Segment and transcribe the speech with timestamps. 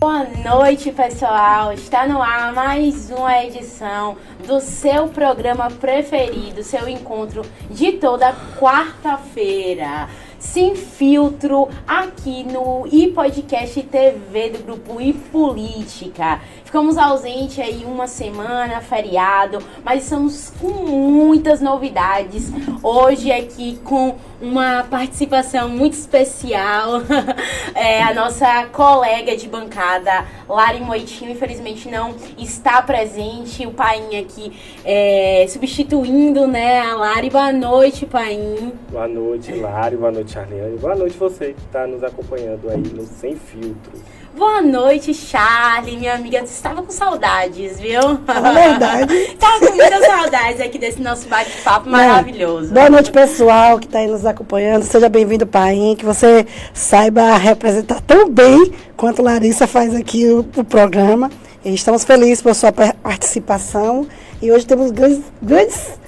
[0.00, 1.72] Boa noite, pessoal.
[1.72, 4.16] Está no ar mais uma edição
[4.46, 10.08] do seu programa preferido, seu encontro de toda quarta-feira
[10.38, 16.40] sem filtro aqui no iPodcast TV do grupo iPolítica.
[16.68, 22.52] Ficamos ausente aí uma semana, feriado, mas estamos com muitas novidades.
[22.82, 27.00] Hoje aqui com uma participação muito especial.
[27.74, 33.66] é, a nossa colega de bancada, Lari Moitinho, infelizmente não está presente.
[33.66, 34.52] O Paim aqui
[34.84, 37.30] é, substituindo né, a Lari.
[37.30, 38.74] Boa noite, Paim.
[38.90, 39.96] Boa noite, Lari.
[39.96, 40.76] Boa noite, Charliane.
[40.76, 44.17] Boa noite você que está nos acompanhando aí no Sem Filtro.
[44.38, 46.38] Boa noite, Charlie, minha amiga.
[46.38, 47.98] Você estava com saudades, viu?
[47.98, 49.12] É verdade.
[49.34, 52.72] Estava com muitas saudades aqui desse nosso bate-papo maravilhoso.
[52.72, 54.84] Boa noite, pessoal que está aí nos acompanhando.
[54.84, 55.96] Seja bem-vindo, Pai.
[55.98, 61.32] Que você saiba representar tão bem quanto Larissa faz aqui o, o programa.
[61.64, 64.06] E estamos felizes por sua participação.
[64.40, 65.98] E hoje temos grandes, grandes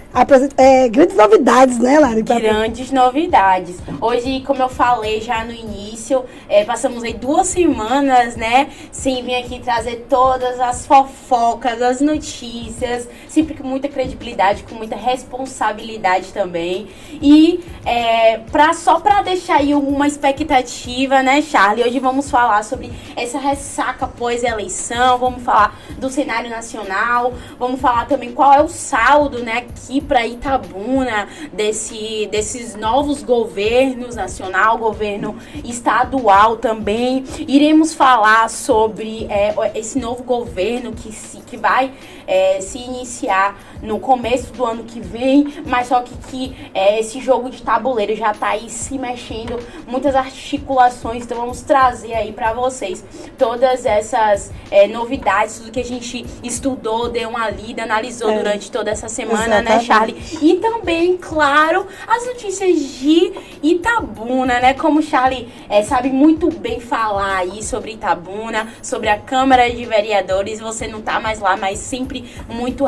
[0.56, 2.22] é, grandes novidades, né, Lari?
[2.22, 3.76] Grandes novidades.
[4.00, 9.36] Hoje, como eu falei já no início, é, passamos aí duas semanas, né, sem vir
[9.36, 16.88] aqui trazer todas as fofocas, as notícias, sempre com muita credibilidade, com muita responsabilidade também.
[17.22, 22.90] E é, pra, só para deixar aí uma expectativa, né, Charlie, hoje vamos falar sobre
[23.14, 29.38] essa ressaca pós-eleição, vamos falar do cenário nacional, vamos falar também qual é o saldo,
[29.44, 37.24] né, aqui para Itabuna desse, desses novos governos nacional, governo estadual também.
[37.46, 41.92] Iremos falar sobre é, esse novo governo que, se, que vai
[42.26, 47.20] é, se iniciar no começo do ano que vem, mas só que, que é, esse
[47.20, 52.52] jogo de tabuleiro já está aí se mexendo, muitas articulações, então vamos trazer aí para
[52.52, 53.04] vocês
[53.38, 58.36] todas essas é, novidades, tudo que a gente estudou, deu uma lida, analisou é.
[58.36, 60.20] durante toda essa semana, né, Exatamente.
[60.20, 60.38] né, Charlie?
[60.42, 63.32] E também, claro, as notícias de
[63.62, 69.18] Itabuna, né, como o Charlie é, sabe muito bem falar aí sobre Itabuna, sobre a
[69.18, 72.84] Câmara de Vereadores, você não tá mais lá, mas sempre muito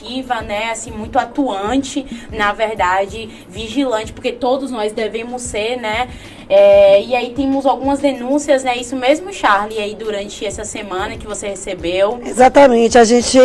[0.00, 0.70] representativa, né?
[0.70, 6.08] Assim, muito atuante, na verdade, vigilante, porque todos nós devemos ser, né?
[6.48, 8.76] É, e aí temos algumas denúncias, né?
[8.76, 12.20] Isso mesmo, Charlie, aí durante essa semana que você recebeu.
[12.24, 13.38] Exatamente, a gente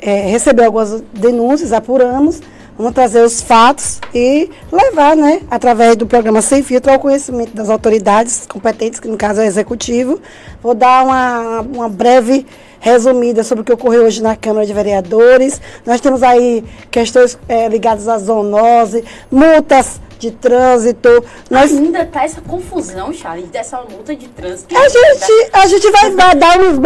[0.00, 2.40] é, recebeu algumas denúncias, apuramos,
[2.78, 7.68] vamos trazer os fatos e levar, né, através do programa Sem Filtro, ao conhecimento das
[7.68, 10.20] autoridades competentes, que no caso é o executivo.
[10.62, 12.46] Vou dar uma, uma breve
[12.80, 15.60] resumida sobre o que ocorreu hoje na Câmara de Vereadores.
[15.84, 21.08] Nós temos aí questões é, ligadas à zoonose, multas de trânsito.
[21.50, 21.72] Nós...
[21.72, 24.76] Ainda tá essa confusão, Charles, dessa multa de trânsito.
[24.76, 26.80] A gente, a gente vai, vai dar uns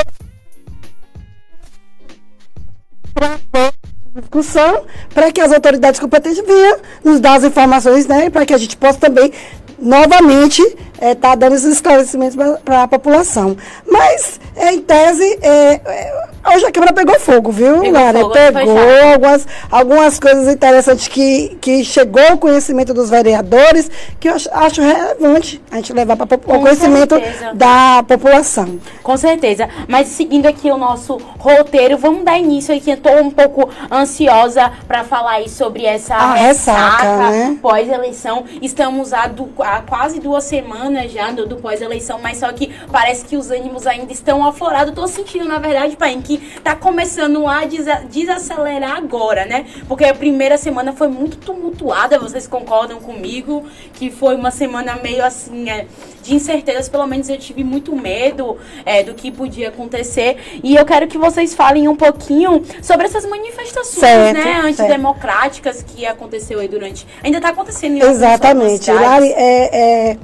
[4.15, 4.85] discussão
[5.15, 8.77] para que as autoridades competentes venham nos dar as informações, né, para que a gente
[8.77, 9.33] possa também
[9.79, 10.63] novamente
[11.01, 13.57] está é, tá dando esses esclarecimentos para a população.
[13.91, 18.21] Mas, é, em tese, é, é, hoje a Câmara pegou fogo, viu, pegou Lara?
[18.21, 18.79] Fogo, pegou
[19.13, 23.91] algumas, algumas coisas interessantes que, que chegou ao conhecimento dos vereadores,
[24.21, 27.55] que eu acho, acho relevante a gente levar para o conhecimento certeza.
[27.55, 28.79] da população.
[29.03, 29.69] Com certeza.
[29.89, 32.91] Mas seguindo aqui o nosso roteiro, vamos dar início aqui.
[32.91, 37.59] Estou um pouco ansiosa para falar aí sobre essa a ressaca, ressaca né?
[37.63, 38.45] pós-eleição.
[38.61, 42.71] Estamos há, du há quase duas semanas semanas já do, do pós-eleição, mas só que
[42.91, 44.95] parece que os ânimos ainda estão aflorados.
[44.95, 49.67] Tô sentindo, na verdade, pai, que tá começando a desacelerar agora, né?
[49.87, 53.65] Porque a primeira semana foi muito tumultuada, vocês concordam comigo?
[53.95, 55.87] Que foi uma semana meio assim, é,
[56.23, 60.61] de incertezas, pelo menos eu tive muito medo é, do que podia acontecer.
[60.63, 65.95] E eu quero que vocês falem um pouquinho sobre essas manifestações, certo, né, antidemocráticas certo.
[65.95, 67.07] que aconteceu aí durante.
[67.23, 68.91] Ainda tá acontecendo em Exatamente.
[68.91, 70.17] Lari, é, é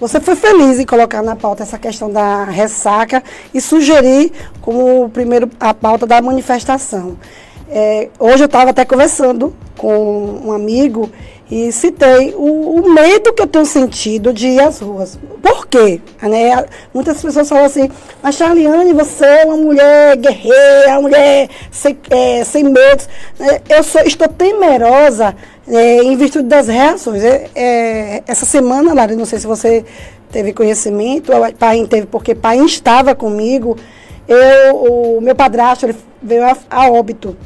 [0.00, 3.22] você foi feliz em colocar na pauta essa questão da ressaca
[3.52, 7.16] e sugerir como primeiro a pauta da manifestação.
[7.70, 11.10] É, hoje eu estava até conversando com um amigo
[11.50, 15.18] e citei o, o, medo que eu tenho sentido de ir às ruas.
[15.42, 16.00] Por quê?
[16.22, 16.64] Né?
[16.92, 17.90] Muitas pessoas falam assim,
[18.22, 23.08] mas Charliane, você é uma mulher guerreira, uma mulher sem, é, sem medos.
[23.40, 25.34] É, eu sou, estou temerosa
[25.68, 27.22] é, em virtude das reações.
[27.22, 29.84] É, é, essa semana, Lara, não sei se você
[30.30, 33.76] teve conhecimento, o pai teve, porque pai estava comigo.
[34.26, 37.36] Eu, o meu padrasto ele veio a, a óbito.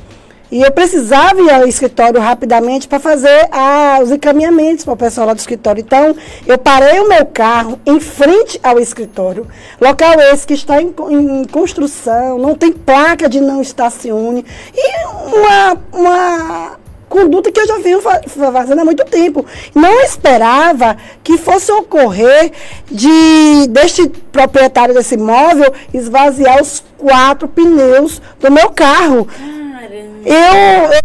[0.50, 5.28] E eu precisava ir ao escritório rapidamente para fazer ah, os encaminhamentos para o pessoal
[5.28, 5.80] lá do escritório.
[5.80, 6.14] Então,
[6.46, 9.46] eu parei o meu carro em frente ao escritório.
[9.80, 14.44] Local esse que está em, em construção, não tem placa de não estacione.
[14.74, 16.81] E uma, uma
[17.12, 19.44] conduta que eu já venho fazendo há muito tempo.
[19.74, 22.50] Não esperava que fosse ocorrer
[22.90, 29.26] de deste proprietário desse imóvel esvaziar os quatro pneus do meu carro.
[29.26, 30.22] Caramba.
[30.24, 31.02] Eu, eu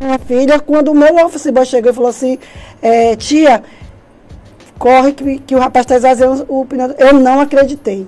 [0.00, 2.38] minha filha, quando o meu office boy chegou e falou assim,
[2.80, 3.62] é, tia,
[4.78, 6.94] corre que, que o rapaz está esvaziando o pneu.
[6.98, 8.06] Eu não acreditei.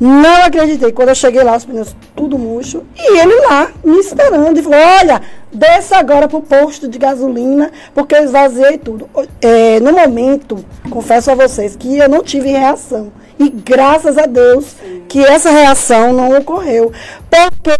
[0.00, 0.92] Não acreditei.
[0.92, 2.84] Quando eu cheguei lá, os pneus tudo murcho.
[2.96, 4.58] E ele lá, me esperando.
[4.58, 5.22] E falou: Olha,
[5.52, 9.08] desça agora pro posto de gasolina, porque eu esvaziei tudo.
[9.40, 13.12] É, no momento, confesso a vocês que eu não tive reação.
[13.38, 14.76] E graças a Deus
[15.08, 16.92] que essa reação não ocorreu.
[17.30, 17.76] Porque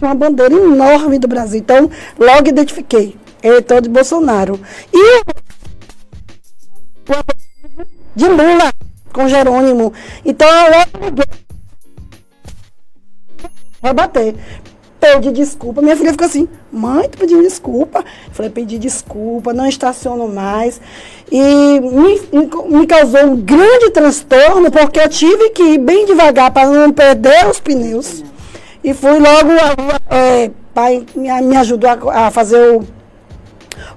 [0.00, 1.58] uma bandeira enorme do Brasil.
[1.60, 3.16] Então, logo identifiquei.
[3.42, 4.60] Eleitor de Bolsonaro.
[4.92, 5.22] E
[8.16, 8.72] de Lula
[9.14, 9.92] com Jerônimo.
[10.24, 11.14] Então eu
[13.80, 14.34] vai bater.
[14.98, 15.82] Pedi desculpa.
[15.82, 17.98] Minha filha ficou assim, mãe, tu pediu desculpa?
[17.98, 20.80] Eu falei, pedi desculpa, não estaciono mais.
[21.30, 26.68] E me, me causou um grande transtorno, porque eu tive que ir bem devagar para
[26.68, 28.24] não perder os pneus.
[28.82, 29.52] E fui logo,
[30.10, 32.84] é, pai me, me ajudou a, a fazer o,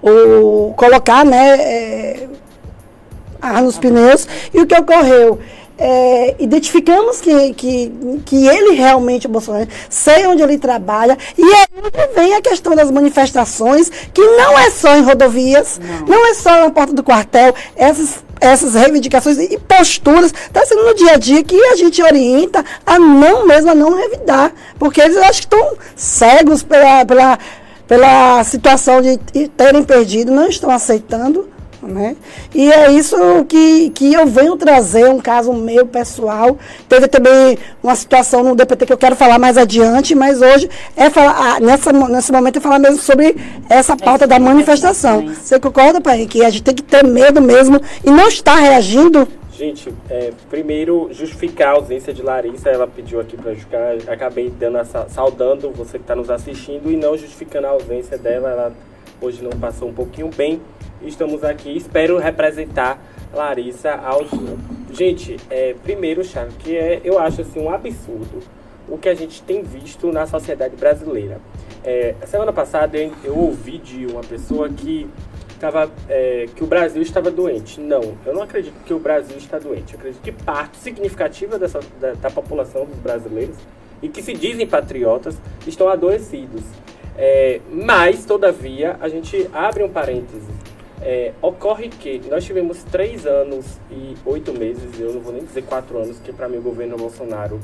[0.01, 2.27] o, colocar, né, é,
[3.41, 4.27] ar nos pneus.
[4.53, 5.39] E o que ocorreu?
[5.79, 7.91] É, identificamos que, que,
[8.25, 11.67] que ele realmente, o Bolsonaro, sei onde ele trabalha, e aí
[12.15, 16.61] vem a questão das manifestações, que não é só em rodovias, não, não é só
[16.61, 21.43] na porta do quartel, essas, essas reivindicações e posturas, está sendo no dia a dia
[21.43, 25.77] que a gente orienta a não mesmo, a não revidar, porque eles acho que estão
[25.95, 27.37] cegos pela, pela,
[27.87, 29.19] pela situação de
[29.55, 31.47] terem perdido, não estão aceitando
[31.87, 32.15] né?
[32.53, 36.57] E é isso que, que eu venho trazer, um caso meu pessoal.
[36.87, 41.09] Teve também uma situação no DPT que eu quero falar mais adiante, mas hoje é
[41.09, 43.35] falar, ah, nessa, nesse momento é falar mesmo sobre
[43.69, 45.27] essa pauta da manifestação.
[45.27, 46.25] Você concorda, pai?
[46.25, 51.09] Que a gente tem que ter medo mesmo e não estar reagindo Gente, é, primeiro,
[51.11, 52.69] justificar a ausência de Larissa.
[52.69, 53.95] Ela pediu aqui para justificar.
[54.07, 58.51] Acabei dando essa, saudando você que está nos assistindo e não justificando a ausência dela.
[58.51, 58.73] Ela
[59.19, 60.61] hoje não passou um pouquinho bem
[61.01, 61.75] estamos aqui.
[61.75, 63.01] Espero representar
[63.33, 64.25] Larissa ao
[64.91, 68.41] Gente, é, primeiro, Charles, que é, eu acho assim, um absurdo
[68.87, 71.39] o que a gente tem visto na sociedade brasileira.
[71.83, 75.09] É, semana passada eu, eu, ouvi de uma pessoa que,
[75.59, 77.79] tava, é, que o Brasil estava doente.
[77.79, 79.93] Não, eu não acredito que o Brasil está doente.
[79.93, 83.57] Eu acredito que parte significativa dessa, da, da população dos brasileiros
[84.01, 86.63] e que se dizem patriotas estão adoecidos.
[87.17, 90.56] É, mas, todavia, a gente abre um parêntese
[91.01, 95.63] é, ocorre que nós tivemos três anos e oito meses, eu não vou nem dizer
[95.63, 97.59] quatro anos, que para mim o governo Bolsonaro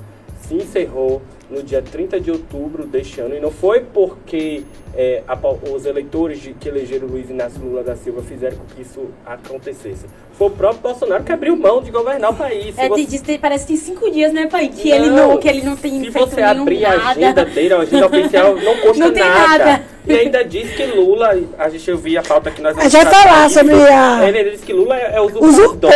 [0.48, 4.64] se encerrou no dia 30 de outubro deste ano, e não foi porque
[4.96, 5.38] é, a,
[5.72, 10.06] os eleitores de, que elegeram Luiz Inácio Lula da Silva fizeram com que isso acontecesse.
[10.34, 12.78] Foi o próprio Bolsonaro que abriu mão de governar o país.
[12.78, 13.06] É, você...
[13.06, 14.70] diz, parece que tem cinco dias, né, pai?
[14.70, 17.80] Que, não, ele, não, que ele não tem Se você abrir a agenda dele, a
[17.80, 19.66] agenda oficial não consta não nada.
[19.66, 19.84] nada.
[20.06, 23.50] E ainda diz que Lula, a gente ouviu a pauta que nós vamos Já falar
[23.50, 24.28] sobre a...
[24.28, 25.92] Ele disse que Lula é, é usurpador.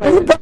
[0.00, 0.41] Usurpador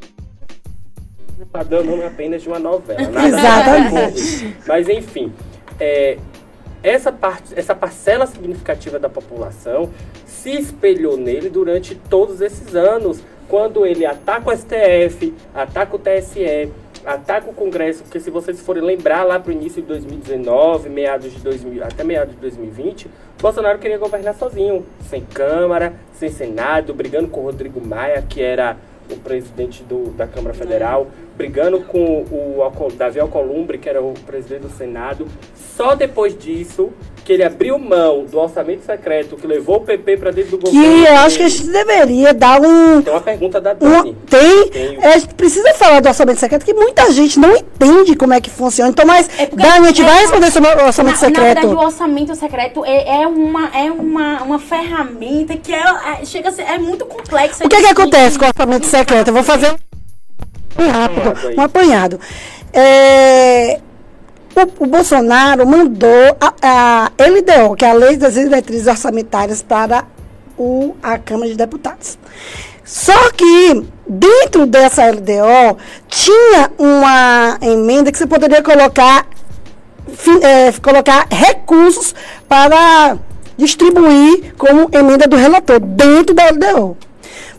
[1.50, 3.00] está dando nome apenas de uma novela.
[3.00, 4.56] Exatamente.
[4.68, 5.32] Mas enfim,
[5.80, 6.16] é,
[6.80, 9.90] essa, parte, essa parcela significativa da população
[10.24, 16.70] se espelhou nele durante todos esses anos, quando ele ataca o STF, ataca o TSE,
[17.04, 21.32] ataca o Congresso, porque se vocês forem lembrar lá para o início de 2019, meados
[21.32, 27.26] de 2000, até meados de 2020, Bolsonaro queria governar sozinho, sem Câmara, sem Senado, brigando
[27.26, 28.76] com Rodrigo Maia, que era
[29.12, 34.62] o presidente do, da Câmara Federal, brigando com o Davi Alcolumbre, que era o presidente
[34.62, 35.26] do Senado.
[35.54, 36.90] Só depois disso
[37.24, 41.04] que ele abriu mão do orçamento secreto que levou o PP para dentro do governo.
[41.04, 43.02] Que eu acho que a gente deveria dar um.
[43.02, 44.10] Tem uma pergunta da Dani.
[44.10, 44.68] Um, tem.
[44.68, 44.98] tem.
[45.00, 48.40] É, a gente precisa falar do orçamento secreto, que muita gente não entende como é
[48.40, 48.90] que funciona.
[48.90, 51.38] Então, mas, é Dani, a gente é, vai responder sobre o orçamento na, secreto.
[51.38, 55.82] Na verdade, o orçamento secreto é, é, uma, é uma, uma ferramenta que é,
[56.20, 57.64] é, chega a ser, é muito complexa.
[57.64, 59.28] O que, que acontece com o orçamento secreto?
[59.28, 59.74] Eu vou fazer
[60.78, 62.20] um rápido, um apanhado.
[62.72, 63.80] É,
[64.56, 70.04] o, o, Bolsonaro mandou a, a LDO, que é a Lei das Diretrizes Orçamentárias, para
[70.58, 72.18] o, a Câmara de Deputados.
[72.84, 75.78] Só que dentro dessa LDO
[76.08, 79.26] tinha uma emenda que você poderia colocar,
[80.42, 82.14] é, colocar recursos
[82.48, 83.16] para
[83.56, 86.96] distribuir como emenda do relator dentro da LDO.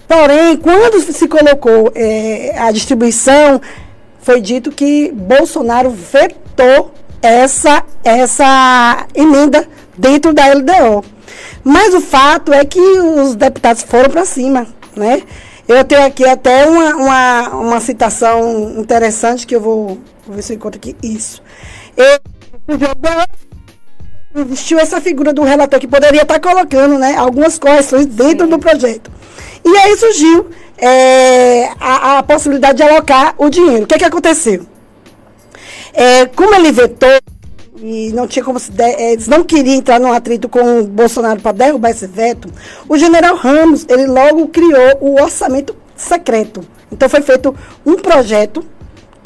[0.07, 3.61] Porém, quando se colocou é, a distribuição,
[4.21, 11.03] foi dito que Bolsonaro vetou essa, essa emenda dentro da LDO.
[11.63, 15.21] Mas o fato é que os deputados foram para cima, né?
[15.67, 20.53] Eu tenho aqui até uma, uma, uma, citação interessante que eu vou, vou ver se
[20.53, 20.95] eu encontro aqui.
[21.01, 21.41] Isso.
[24.35, 28.51] existiu essa figura do relator que poderia estar colocando né, algumas correções dentro Sim.
[28.51, 29.11] do projeto.
[29.63, 33.83] E aí surgiu é, a, a, possibilidade de alocar o dinheiro.
[33.83, 34.65] O que, é que aconteceu?
[35.93, 37.19] É, como ele vetou
[37.81, 41.41] e não tinha como se é, eles não queriam entrar num atrito com o Bolsonaro
[41.41, 42.47] para derrubar esse veto,
[42.87, 46.61] o general Ramos, ele logo criou o orçamento secreto.
[46.91, 48.63] Então foi feito um projeto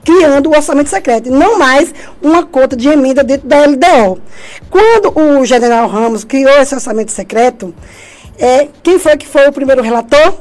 [0.03, 4.21] criando o orçamento secreto, não mais uma conta de emenda dentro da LDO.
[4.69, 7.73] Quando o general Ramos criou esse orçamento secreto,
[8.37, 10.35] é, quem foi que foi o primeiro relator?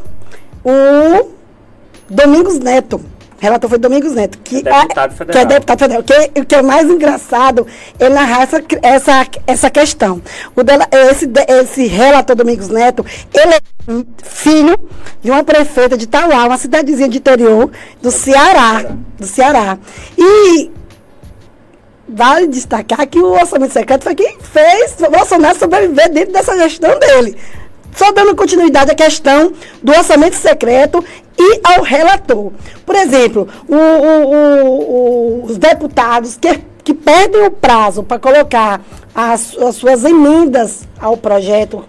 [0.65, 1.31] O
[2.09, 3.05] Domingos Neto.
[3.39, 5.33] Relator foi Domingos Neto, que, é deputado federal.
[5.33, 6.03] que é deputado federal.
[6.03, 7.67] Que, o que é mais engraçado
[7.99, 10.23] é narrar essa, essa, essa questão.
[10.57, 13.61] O dela, esse, esse relator Domingos Neto, ele é
[14.23, 14.75] filho
[15.23, 17.71] de uma prefeita de Tauá, uma cidadezinha de interior
[18.01, 18.97] do Ceará.
[19.19, 19.77] Do Ceará.
[20.17, 20.71] E
[22.09, 26.99] vale destacar que o orçamento secreto foi quem fez o Bolsonaro sobreviver dentro dessa gestão
[26.99, 27.37] dele.
[27.95, 31.05] Só dando continuidade à questão do orçamento secreto
[31.39, 32.53] e ao relator.
[32.85, 38.81] Por exemplo, o, o, o, os deputados que, que perdem o prazo para colocar
[39.15, 41.85] as, as suas emendas ao projeto,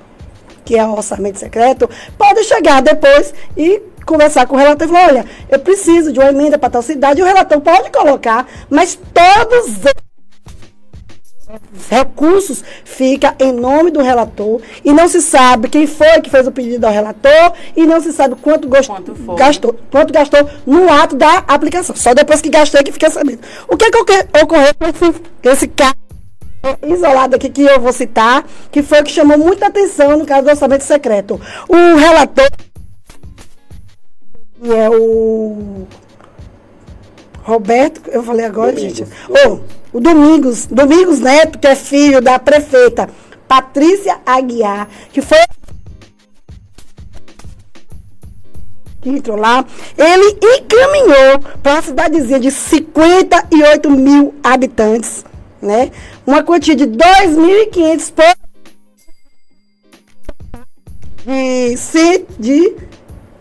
[0.63, 5.07] que é o orçamento secreto, podem chegar depois e conversar com o relator e falar,
[5.07, 8.97] olha, eu preciso de uma emenda para tal cidade, e o relator pode colocar, mas
[9.13, 9.79] todos
[11.89, 16.51] recursos fica em nome do relator e não se sabe quem foi que fez o
[16.51, 21.37] pedido ao relator e não se sabe quanto, quanto gastou, quanto gastou no ato da
[21.47, 21.95] aplicação.
[21.95, 23.39] Só depois que gastou é que fica sabendo.
[23.67, 23.97] O que, é que
[24.41, 25.95] ocorreu com esse, esse caso
[26.83, 30.45] isolado aqui que eu vou citar, que foi o que chamou muita atenção no caso
[30.45, 31.39] do orçamento secreto.
[31.69, 32.49] O relator,
[34.61, 35.85] que é o
[37.45, 38.97] Roberto, eu falei agora, Domingos.
[38.97, 39.11] gente.
[39.29, 39.59] Oh,
[39.93, 43.07] o Domingos, Domingos Neto, que é filho da prefeita
[43.47, 45.37] Patrícia Aguiar, que foi
[48.99, 49.63] que entrou lá,
[49.95, 55.23] ele encaminhou para uma cidadezinha de 58 mil habitantes,
[55.61, 55.91] né?
[56.25, 58.25] Uma quantia de 2.500 por
[61.27, 62.75] de, de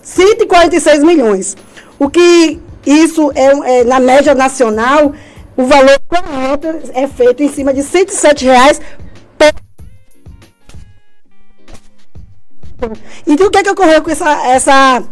[0.02, 1.56] 146 milhões.
[1.99, 5.12] O que isso é, é, na média nacional,
[5.57, 8.81] o valor correto é feito em cima de 107 reais
[9.38, 9.53] por...
[13.26, 15.03] Então, o que, é que ocorreu com essa, essa,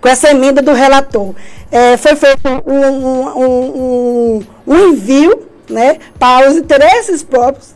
[0.00, 1.34] com essa emenda do relator?
[1.70, 7.74] É, foi feito um, um, um, um envio né, para os interesses próprios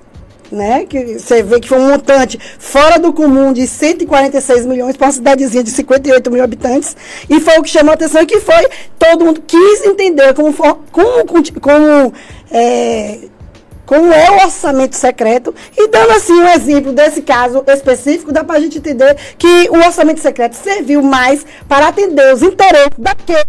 [0.50, 0.84] né?
[0.86, 5.12] Que você vê que foi um montante fora do comum de 146 milhões para uma
[5.12, 6.96] cidadezinha de 58 mil habitantes.
[7.28, 8.66] E foi o que chamou a atenção que foi
[8.98, 11.24] todo mundo quis entender como, como,
[11.60, 12.12] como,
[12.50, 13.18] é,
[13.84, 15.54] como é o orçamento secreto.
[15.76, 19.76] E dando assim um exemplo desse caso específico, dá para a gente entender que o
[19.76, 23.46] orçamento secreto serviu mais para atender os interesses daqueles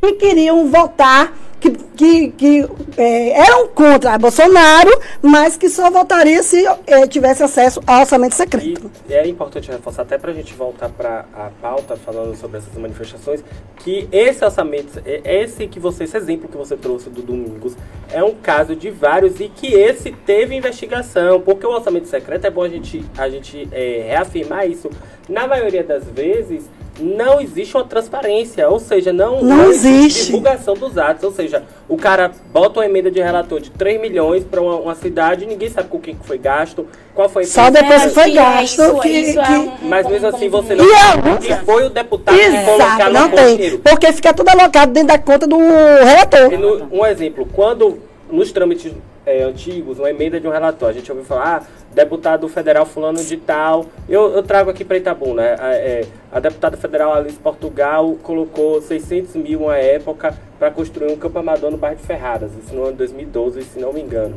[0.00, 4.90] que queriam votar que, que, que é, eram contra Bolsonaro,
[5.22, 8.90] mas que só votaria se é, tivesse acesso ao orçamento secreto.
[9.08, 12.74] E é importante reforçar, até para a gente voltar para a pauta, falando sobre essas
[12.74, 13.44] manifestações,
[13.76, 17.76] que esse orçamento, esse que você, esse exemplo que você trouxe do Domingos,
[18.10, 22.50] é um caso de vários e que esse teve investigação, porque o orçamento secreto é
[22.50, 24.90] bom a gente, a gente é, reafirmar isso.
[25.28, 26.68] Na maioria das vezes,
[27.00, 31.24] não existe uma transparência, ou seja, não, não, não existe divulgação dos atos.
[31.24, 34.94] Ou seja, o cara bota uma emenda de relator de 3 milhões para uma, uma,
[34.94, 38.82] cidade, ninguém sabe com quem foi gasto, qual foi Só depois que foi gasto.
[38.82, 39.52] Isso, que, isso é que...
[39.52, 43.12] É um, mas mesmo assim você não sabe que foi o deputado Exato, que colocou
[43.12, 46.50] não tem, Porque fica tudo alocado dentro da conta do relator.
[46.58, 48.92] No, um exemplo, quando nos trâmites
[49.26, 50.96] é, antigos, uma emenda de um relatório.
[50.96, 53.86] A gente ouviu falar, ah, deputado federal fulano de tal.
[54.08, 55.56] Eu, eu trago aqui para Itabuna, né?
[55.58, 61.16] A, é, a deputada federal Alice Portugal colocou 600 mil na época para construir um
[61.16, 64.36] campo amador no bairro de Ferradas, isso no ano 2012, se não me engano.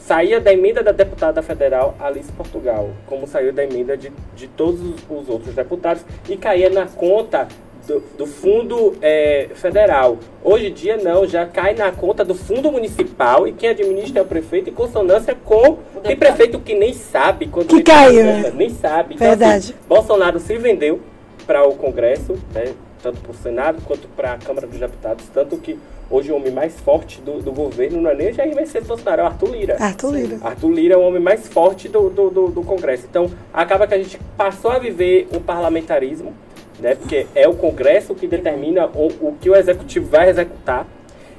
[0.00, 4.80] saía da emenda da deputada federal Alice Portugal, como saiu da emenda de, de todos
[5.08, 7.48] os outros deputados, e caía na conta
[7.86, 10.18] do, do fundo é, federal.
[10.42, 14.22] Hoje em dia não, já cai na conta do fundo municipal e quem administra é
[14.22, 18.52] o prefeito em consonância com tem prefeito que nem sabe quando que caiu, né?
[18.54, 19.14] nem sabe.
[19.14, 19.70] Então, Verdade.
[19.70, 21.00] Assim, Bolsonaro se vendeu
[21.46, 22.72] para o Congresso, né,
[23.02, 25.78] tanto para o Senado quanto para a Câmara dos Deputados, tanto que
[26.10, 29.24] hoje o homem mais forte do, do governo não é nem Jair Messias Bolsonaro, é
[29.24, 29.76] o Arthur Lira.
[29.78, 30.38] Arthur Lira.
[30.42, 33.06] Arthur Lira é o homem mais forte do, do, do, do Congresso.
[33.08, 36.34] Então, acaba que a gente passou a viver um parlamentarismo
[36.78, 36.94] né?
[36.94, 40.86] Porque é o Congresso que determina o, o que o Executivo vai executar.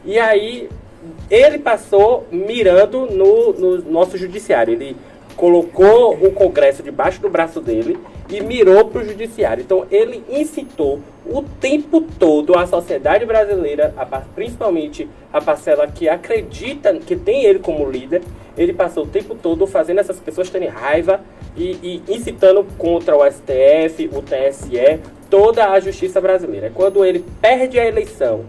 [0.04, 0.70] E aí
[1.30, 4.74] ele passou mirando no, no nosso judiciário.
[4.74, 4.96] Ele
[5.36, 7.98] colocou o Congresso debaixo do braço dele
[8.30, 9.62] e mirou para o judiciário.
[9.62, 16.94] Então ele incitou o tempo todo a sociedade brasileira, a, principalmente a parcela que acredita
[16.96, 18.22] que tem ele como líder,
[18.58, 21.20] ele passou o tempo todo fazendo essas pessoas terem raiva
[21.56, 26.72] e, e incitando contra o STF, o TSE, toda a justiça brasileira.
[26.74, 28.46] Quando ele perde a eleição,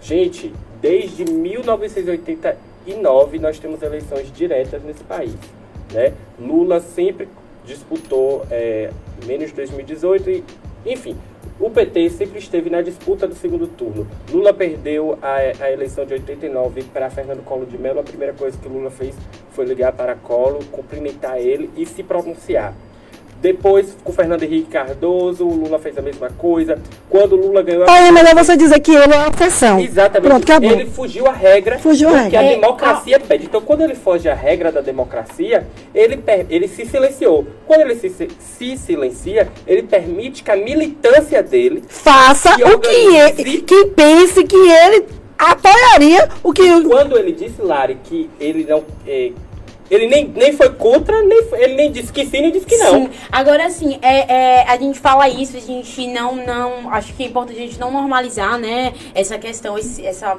[0.00, 5.36] gente, desde 1989 nós temos eleições diretas nesse país.
[5.92, 6.14] Né?
[6.38, 7.28] Lula sempre
[7.64, 8.90] disputou é,
[9.26, 10.42] menos de 2018 e,
[10.86, 11.14] enfim,
[11.60, 14.06] o PT sempre esteve na disputa do segundo turno.
[14.32, 18.00] Lula perdeu a, a eleição de 89 para Fernando Collor de Mello.
[18.00, 19.14] A primeira coisa que Lula fez
[19.52, 22.74] foi ligar para Collor, cumprimentar ele e se pronunciar.
[23.40, 26.78] Depois, com o Fernando Henrique Cardoso, o Lula fez a mesma coisa.
[27.08, 27.98] Quando o Lula ganhou a.
[27.98, 29.80] é melhor você dizer que ele é a exceção.
[29.80, 30.28] Exatamente.
[30.28, 30.70] Pronto, acabou.
[30.70, 31.78] Ele fugiu à regra.
[31.78, 32.40] Fugiu à regra.
[32.40, 33.46] a democracia pede.
[33.46, 37.46] Então, quando ele foge à regra da democracia, ele, ele se silenciou.
[37.66, 41.82] Quando ele se, se silencia, ele permite que a militância dele.
[41.88, 43.62] Faça que o que ele.
[43.62, 45.06] Que pense que ele
[45.38, 46.82] apoiaria o que.
[46.82, 48.84] Quando ele disse, Lari, que ele não.
[49.06, 49.32] É,
[49.90, 53.06] ele nem, nem foi contra, nem ele nem disse que sim, nem disse que não.
[53.06, 53.10] Sim.
[53.30, 56.90] Agora, assim, é, é, a gente fala isso, a gente não, não.
[56.90, 58.94] Acho que é importante a gente não normalizar, né?
[59.14, 60.38] Essa questão, esse, essa,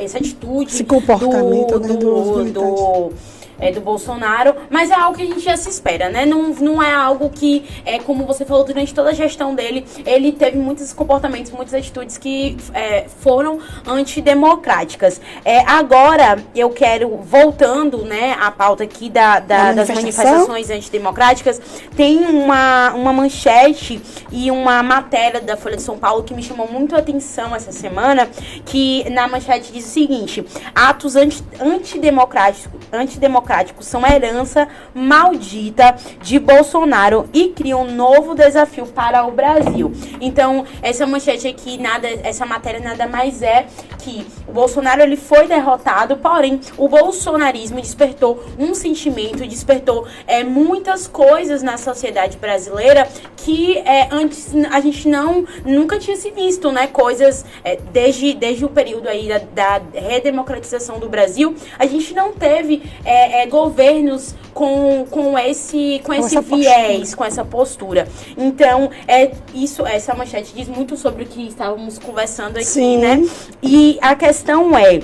[0.00, 0.70] essa atitude.
[0.70, 3.12] Esse comportamento, do, né, do, do, do
[3.60, 6.24] é, do Bolsonaro, mas é algo que a gente já se espera, né?
[6.24, 10.32] Não, não é algo que, é, como você falou, durante toda a gestão dele, ele
[10.32, 15.20] teve muitos comportamentos, muitas atitudes que é, foram antidemocráticas.
[15.44, 21.60] É, agora, eu quero, voltando né, à pauta aqui da, da das manifestações antidemocráticas,
[21.96, 24.00] tem uma, uma manchete
[24.32, 27.72] e uma matéria da Folha de São Paulo que me chamou muito a atenção essa
[27.72, 28.28] semana,
[28.64, 30.44] que na manchete diz o seguinte,
[30.74, 38.86] atos anti, antidemocráticos, antidemocráticos democráticos são herança maldita de Bolsonaro e criam um novo desafio
[38.86, 39.92] para o Brasil.
[40.20, 43.66] Então, essa manchete aqui, nada, essa matéria nada mais é
[43.98, 51.08] que o Bolsonaro ele foi derrotado, porém o bolsonarismo despertou um sentimento, despertou é, muitas
[51.08, 56.86] coisas na sociedade brasileira que é, antes a gente não nunca tinha se visto, né?
[56.86, 62.32] Coisas é, desde, desde o período aí da, da redemocratização do Brasil, a gente não
[62.32, 67.16] teve é, é, governos com, com esse, com, com esse viés, postura.
[67.16, 68.08] com essa postura.
[68.36, 72.98] Então, é isso, essa manchete diz muito sobre o que estávamos conversando aqui, Sim.
[72.98, 73.26] né?
[73.62, 75.00] E a questão é,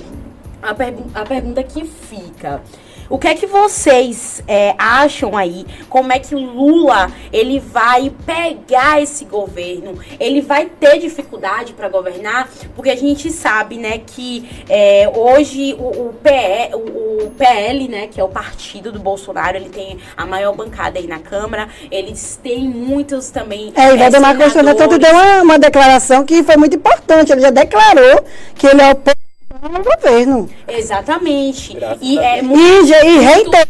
[0.63, 2.63] a, pergu a pergunta que fica.
[3.09, 5.65] O que é que vocês é, acham aí?
[5.89, 9.99] Como é que o Lula ele vai pegar esse governo?
[10.19, 12.49] Ele vai ter dificuldade para governar?
[12.75, 18.07] Porque a gente sabe, né, que é, hoje o, o, PE, o, o, PL, né,
[18.09, 21.69] que é o partido do Bolsonaro, ele tem a maior bancada aí na Câmara.
[21.91, 23.73] Eles têm muitos também.
[23.77, 27.33] É, e Valdemar Costa Neto deu uma, uma declaração que foi muito importante.
[27.33, 29.26] Ele já declarou que ele é o
[29.69, 30.49] no governo.
[30.69, 31.77] Exatamente.
[32.01, 33.69] e, é, muito, e, e reiter...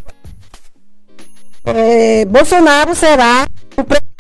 [1.65, 4.16] é, Bolsonaro será o presidente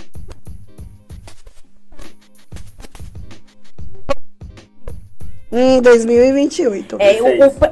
[5.59, 6.99] Em 2028.
[7.01, 7.25] É, o,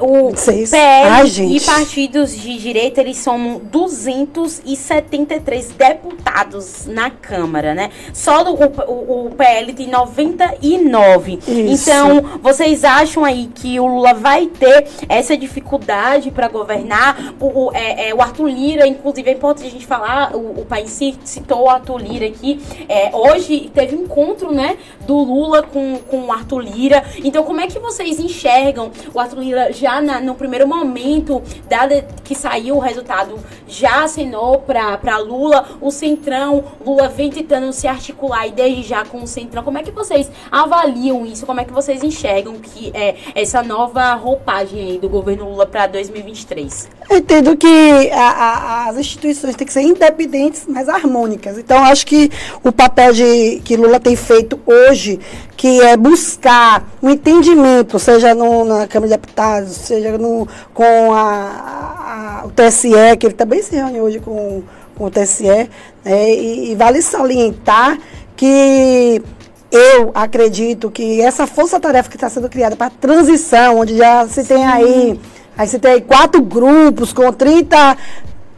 [0.07, 7.91] o, o PL e partidos de direita, eles somam 273 deputados na Câmara, né?
[8.15, 11.41] Só do, o, o PL tem 99.
[11.47, 11.91] Isso.
[11.91, 17.35] Então, vocês acham aí que o Lula vai ter essa dificuldade para governar?
[17.39, 20.99] O, é, é, o Arthur Lira, inclusive, é importante a gente falar, o, o país
[21.25, 22.63] citou o Arthur Lira aqui.
[22.89, 27.05] É, hoje teve um encontro, né, do Lula com, com o Arthur Lira.
[27.23, 31.43] Então, como é que que vocês enxergam o Arthur Lira já na, no primeiro momento,
[31.69, 37.89] dado que saiu o resultado, já assinou para Lula, o Centrão, Lula vem tentando se
[37.89, 39.65] articular e desde já com o Centrão.
[39.65, 41.45] Como é que vocês avaliam isso?
[41.45, 45.89] Como é que vocês enxergam que é essa nova roupagem aí do governo Lula para
[45.89, 46.89] 2023?
[47.11, 51.59] Eu entendo que a, a, as instituições têm que ser independentes, mas harmônicas.
[51.59, 52.31] Então, acho que
[52.63, 55.19] o papel de, que Lula tem feito hoje,
[55.57, 57.54] que é buscar um entendimento,
[57.99, 63.35] seja no, na Câmara de Deputados, seja no, com a, a, o TSE, que ele
[63.35, 64.63] também se reuniu hoje com,
[64.95, 65.69] com o TSE,
[66.05, 67.99] né, e, e vale salientar
[68.37, 69.23] que
[69.71, 74.45] eu acredito que essa força-tarefa que está sendo criada para a transição, onde já se
[74.45, 75.21] tem aí,
[75.57, 77.97] aí se tem aí quatro grupos com 30,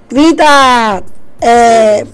[0.09, 1.03] 30
[1.41, 2.07] é,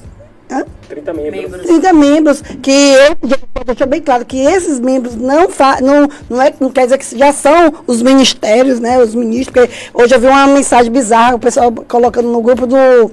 [0.88, 1.62] 30 membros.
[1.62, 6.52] 30 membros, que eu deixar bem claro que esses membros não, fa, não, não, é,
[6.60, 8.98] não quer dizer que já são os ministérios, né?
[8.98, 13.10] Os ministros, porque hoje eu vi uma mensagem bizarra, o pessoal colocando no grupo do,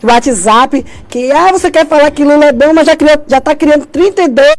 [0.00, 3.40] do WhatsApp, que ah, você quer falar que Lula é bom, mas já está já
[3.40, 4.56] tá criando 32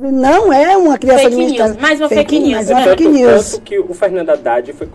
[0.00, 1.72] não é uma criação fake de ministério.
[1.72, 2.52] News, mais uma fake, fake news.
[2.52, 3.50] Mais uma fake news.
[3.52, 4.88] Tanto que o Fernando Haddad foi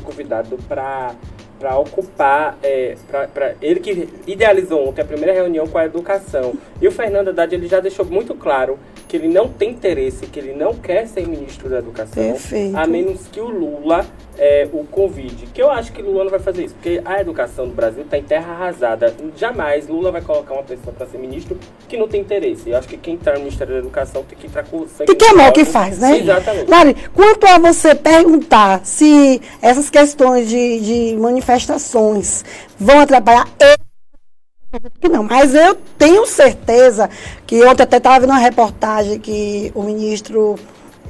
[0.00, 1.14] convidado para
[1.58, 2.96] para ocupar, é,
[3.34, 6.54] para ele que idealizou ontem a primeira reunião com a educação.
[6.80, 10.38] E o Fernando Haddad ele já deixou muito claro que ele não tem interesse, que
[10.38, 12.76] ele não quer ser ministro da educação, Perfeito.
[12.76, 14.06] a menos que o Lula
[14.38, 15.46] é, o convide.
[15.46, 18.16] Que eu acho que Lula não vai fazer isso, porque a educação do Brasil está
[18.16, 19.14] em terra arrasada.
[19.36, 22.70] Jamais Lula vai colocar uma pessoa para ser ministro que não tem interesse.
[22.70, 25.06] Eu acho que quem está no Ministério da Educação tem que entrar com sangue.
[25.06, 26.18] Que, que é mal que faz, né?
[26.18, 26.70] Exatamente.
[26.70, 32.44] Lari, quanto a você perguntar se essas questões de, de manifestações
[32.78, 33.46] vão atrapalhar
[35.00, 37.08] que não, mas eu tenho certeza
[37.46, 40.56] que ontem até estava vendo uma reportagem que o ministro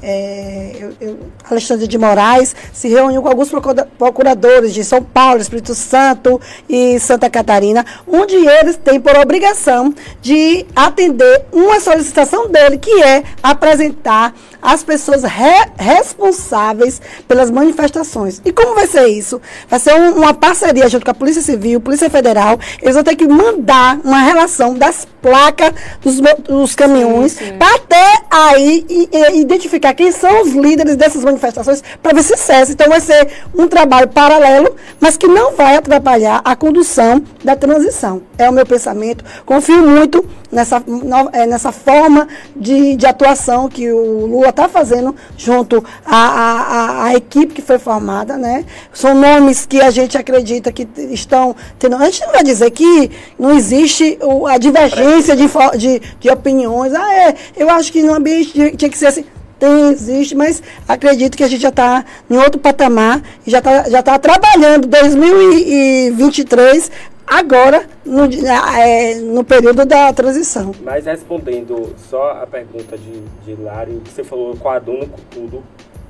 [0.03, 1.19] é, eu, eu,
[1.51, 3.51] Alexandre de Moraes se reuniu com alguns
[3.99, 10.67] procuradores de São Paulo, Espírito Santo e Santa Catarina, onde eles têm por obrigação de
[10.75, 18.41] atender uma solicitação dele, que é apresentar as pessoas re responsáveis pelas manifestações.
[18.45, 19.41] E como vai ser isso?
[19.69, 22.59] Vai ser um, uma parceria junto com a Polícia Civil, Polícia Federal.
[22.83, 28.87] Eles vão ter que mandar uma relação das placas dos, dos caminhões para até aí
[28.89, 32.73] e, e, identificar quem são os líderes dessas manifestações para ver se cessa.
[32.73, 38.23] Então vai ser um trabalho paralelo, mas que não vai atrapalhar a condução da transição.
[38.37, 39.25] É o meu pensamento.
[39.45, 40.83] Confio muito nessa,
[41.33, 47.63] é, nessa forma de, de atuação que o Lula está fazendo junto à, equipe que
[47.63, 48.65] foi formada, né?
[48.93, 51.97] São nomes que a gente acredita que estão tendo.
[51.97, 56.93] A gente não vai dizer que não existe a divergência de, de, de opiniões.
[56.95, 59.25] Ah, é, eu acho que no ambiente tinha que ser assim.
[59.59, 63.91] Tem, existe, mas acredito que a gente já está em outro patamar e já está
[63.91, 66.91] já tá trabalhando 2023
[67.27, 70.73] agora, no, é, no período da transição.
[70.83, 73.57] Mas respondendo só a pergunta de, de
[74.05, 75.63] que você falou coaduno com tudo,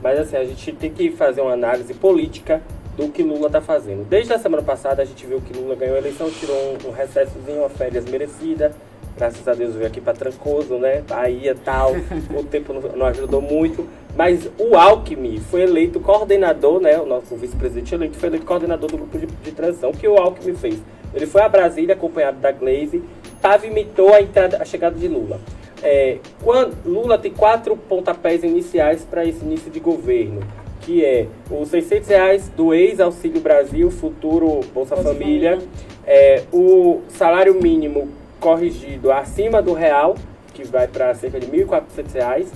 [0.03, 2.63] mas assim, a gente tem que fazer uma análise política
[2.97, 4.05] do que Lula está fazendo.
[4.09, 6.93] Desde a semana passada a gente viu que Lula ganhou a eleição, tirou um, um
[6.93, 8.73] recessozinho, uma férias merecida,
[9.19, 11.03] graças a Deus veio aqui para Trancoso, né?
[11.07, 11.93] Bahia tal,
[12.33, 13.87] o tempo não, não, ajudou muito.
[14.17, 16.99] Mas o Alckmin foi eleito coordenador, né?
[16.99, 19.91] O nosso vice-presidente eleito foi eleito coordenador do grupo de, de transição.
[19.91, 20.81] O que o Alckmin fez?
[21.13, 23.03] Ele foi a Brasília acompanhado da Glaze,
[23.43, 25.41] pavimentou a, entrada, a chegada de Lula.
[25.83, 30.41] É, quando, Lula tem quatro pontapés iniciais para esse início de governo,
[30.81, 35.69] que é os 600 reais do ex-Auxílio Brasil, futuro Bolsa Nossa Família, Família.
[36.07, 38.09] É, o salário mínimo
[38.41, 40.17] corrigido acima do real,
[40.55, 42.49] que vai para cerca de R$ 1.400,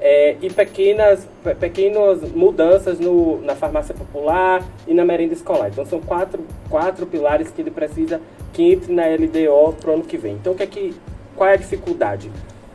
[0.00, 5.68] é, e pequenas, pequenas mudanças no, na farmácia popular e na merenda escolar.
[5.68, 8.20] Então são quatro, quatro pilares que ele precisa
[8.52, 10.34] que entre na LDO para o ano que vem.
[10.34, 10.94] Então o que é que,
[11.36, 12.30] qual é a dificuldade?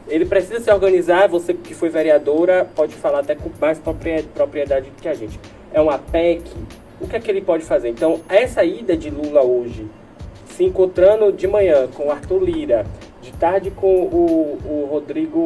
[0.07, 5.07] Ele precisa se organizar, você que foi vereadora pode falar até com mais propriedade que
[5.07, 5.39] a gente.
[5.73, 6.43] É uma PEC,
[7.01, 7.89] o que é que ele pode fazer?
[7.89, 9.87] Então essa ida de Lula hoje
[10.55, 12.85] se encontrando de manhã com o Arthur Lira,
[13.21, 15.39] de tarde com o, o Rodrigo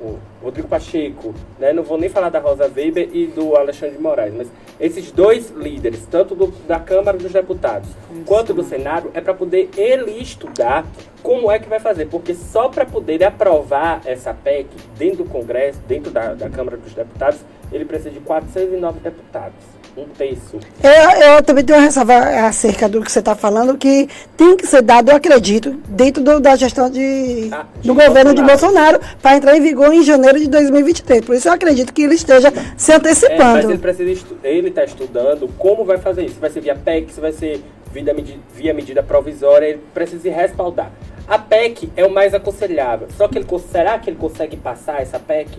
[0.00, 1.72] o Rodrigo Pacheco, né?
[1.72, 4.48] não vou nem falar da Rosa Weber e do Alexandre de Moraes, mas
[4.78, 8.24] esses dois líderes, tanto do, da Câmara dos Deputados Isso.
[8.24, 10.84] quanto do Senado, é para poder ele estudar
[11.22, 15.80] como é que vai fazer, porque só para poder aprovar essa PEC dentro do Congresso,
[15.88, 17.40] dentro da, da Câmara dos Deputados,
[17.72, 19.71] ele precisa de 409 deputados.
[19.96, 20.58] Um terço.
[20.82, 22.14] Eu, eu também tenho uma ressalva
[22.46, 26.40] acerca do que você está falando, que tem que ser dado, eu acredito, dentro do,
[26.40, 28.98] da gestão de, Ah, de do governo de Bolsonaro.
[28.98, 31.24] Bolsonaro, para entrar em vigor em janeiro de 2023.
[31.24, 33.70] Por isso eu acredito que ele esteja se É, mas antecipando.
[33.70, 36.40] ele precisa estu- ele está estudando como vai fazer isso.
[36.40, 38.14] Vai ser via PEC, se vai ser via,
[38.54, 40.90] via medida provisória, ele precisa se respaldar.
[41.28, 43.08] A PEC é o mais aconselhável.
[43.16, 45.50] Só que ele, será que ele consegue passar essa PEC?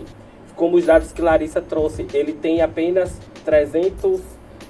[0.56, 4.20] Como os dados que Larissa trouxe, ele tem apenas 300,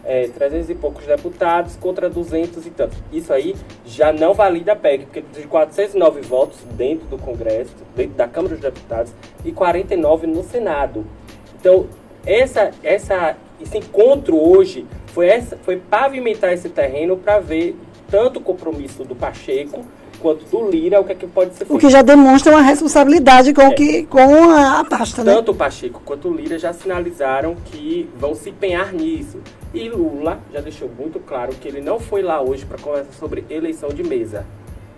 [0.04, 2.98] é, 300 e poucos deputados contra 200 e tantos.
[3.12, 8.14] Isso aí já não valida a PEC, porque de 409 votos dentro do Congresso, dentro
[8.14, 9.12] da Câmara dos Deputados,
[9.44, 11.04] e 49 no Senado.
[11.60, 11.86] Então,
[12.26, 17.76] essa, essa, esse encontro hoje foi, essa, foi pavimentar esse terreno para ver
[18.10, 19.84] tanto o compromisso do Pacheco
[20.24, 21.80] quanto do Lira, o que é que pode ser O feito.
[21.80, 23.68] que já demonstra uma responsabilidade com, É.
[23.68, 25.34] o que, com a, pasta, né?
[25.34, 29.38] Tanto o Pacheco quanto o Lira já sinalizaram que vão se empenhar nisso.
[29.74, 33.44] E Lula já deixou muito claro que ele não foi lá hoje para conversar sobre
[33.50, 34.46] eleição de mesa,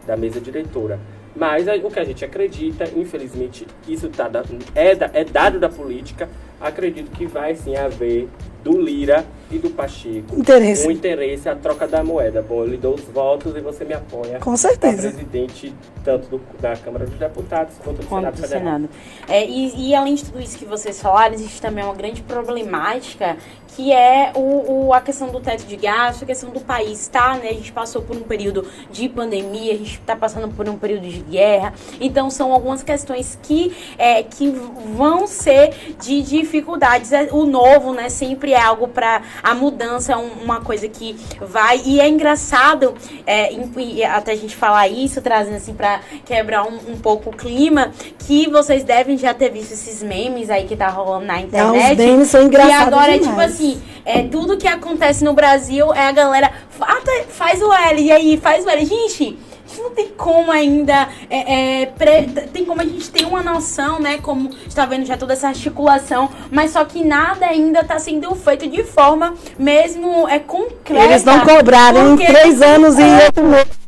[0.07, 1.01] da mesa diretora.
[1.35, 4.31] Mas o que a gente acredita, infelizmente, isso tá
[4.77, 6.29] é, da- é dado da política,
[6.61, 8.29] acredito que vai sim haver
[8.65, 10.89] do Lira e do Pacheco Interesse.
[10.89, 12.43] um interesse, a troca da moeda.
[12.43, 14.41] Bom, eu lhe dou os votos e você me apoia.
[14.41, 15.11] Com certeza.
[15.13, 18.63] Presidente tanto do- da Câmara dos Deputados quanto do Senado do Federal.
[18.65, 18.89] Senado.
[19.29, 23.37] É, e, e além de tudo isso que vocês falaram, existe também uma grande problemática
[23.77, 27.37] que é o, o- a questão do teto de gasto, a questão do país, tá?
[27.37, 27.51] Né?
[27.51, 31.07] A gente passou por um período de pandemia, a gente está passando por um período
[31.07, 31.75] de guerra.
[32.01, 37.13] Então são algumas questões que, é, que vão ser de dificuldades.
[37.13, 41.15] É, O novo, né, sempre é algo para a mudança, é um- uma coisa que
[41.41, 41.81] vai.
[41.85, 42.95] E é engraçado,
[43.27, 47.31] é, em- e até a gente falar isso, trazendo assim para quebrar um, um pouco
[47.31, 47.91] o clima,
[48.27, 51.93] que vocês devem já ter visto esses memes aí que tá rolando na Não, internet.
[51.93, 53.53] os memes são engraçados E agora é tipo demais.
[53.53, 56.51] assim, é, tudo que acontece no Brasil é a galera.
[56.81, 58.85] "Ah, tá, faz o L, e aí, faz o L.
[58.85, 59.39] Gente.
[59.67, 61.09] A gente Não tem como ainda.
[61.29, 64.19] é, é, pre- tem como a gente ter uma noção, né?
[64.19, 68.69] Como está vendo já toda essa articulação, mas só que nada ainda está sendo feito
[68.69, 71.05] de forma mesmo é concreta.
[71.05, 73.86] Eles não cobraram em três anos e É, oito meses.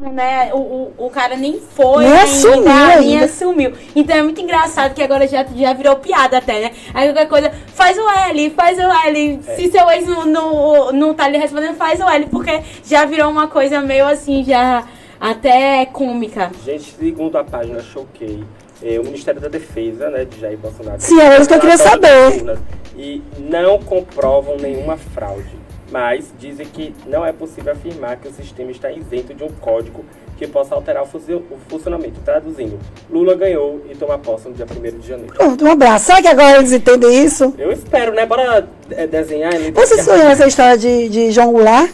[0.00, 0.50] Né?
[0.52, 3.24] O, o, o cara nem foi, Nem ainda, assumiu nem ainda.
[3.24, 3.72] assumiu.
[3.94, 6.70] Então é muito engraçado que agora já, já virou piada até, né?
[6.92, 9.40] Aí qualquer coisa, faz o L, faz o L.
[9.46, 9.56] É.
[9.56, 13.30] Se seu ex não, não, não tá lhe respondendo, faz o L, porque já virou
[13.30, 14.84] uma coisa meio assim, já
[15.20, 16.50] até cômica.
[16.64, 18.44] Gente, segundo a página Choquei,
[18.82, 21.00] eh, o Ministério da Defesa, né, de Jair Bolsonaro...
[21.00, 22.58] Sim, é isso que eu queria saber.
[22.96, 25.63] E não comprovam nenhuma fraude.
[25.94, 30.04] Mas dizem que não é possível afirmar que o sistema está isento de um código
[30.36, 32.18] que possa alterar o, funcio- o funcionamento.
[32.24, 35.32] Traduzindo, Lula ganhou e toma posse no dia 1 de janeiro.
[35.34, 36.06] Pronto, um abraço.
[36.06, 37.54] Será que agora eles entendem isso?
[37.56, 38.26] Eu espero, né?
[38.26, 39.54] Bora eh, desenhar...
[39.54, 41.92] ele- Vocês conhecem essa história de, de João Goulart?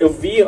[0.00, 0.38] Eu vi,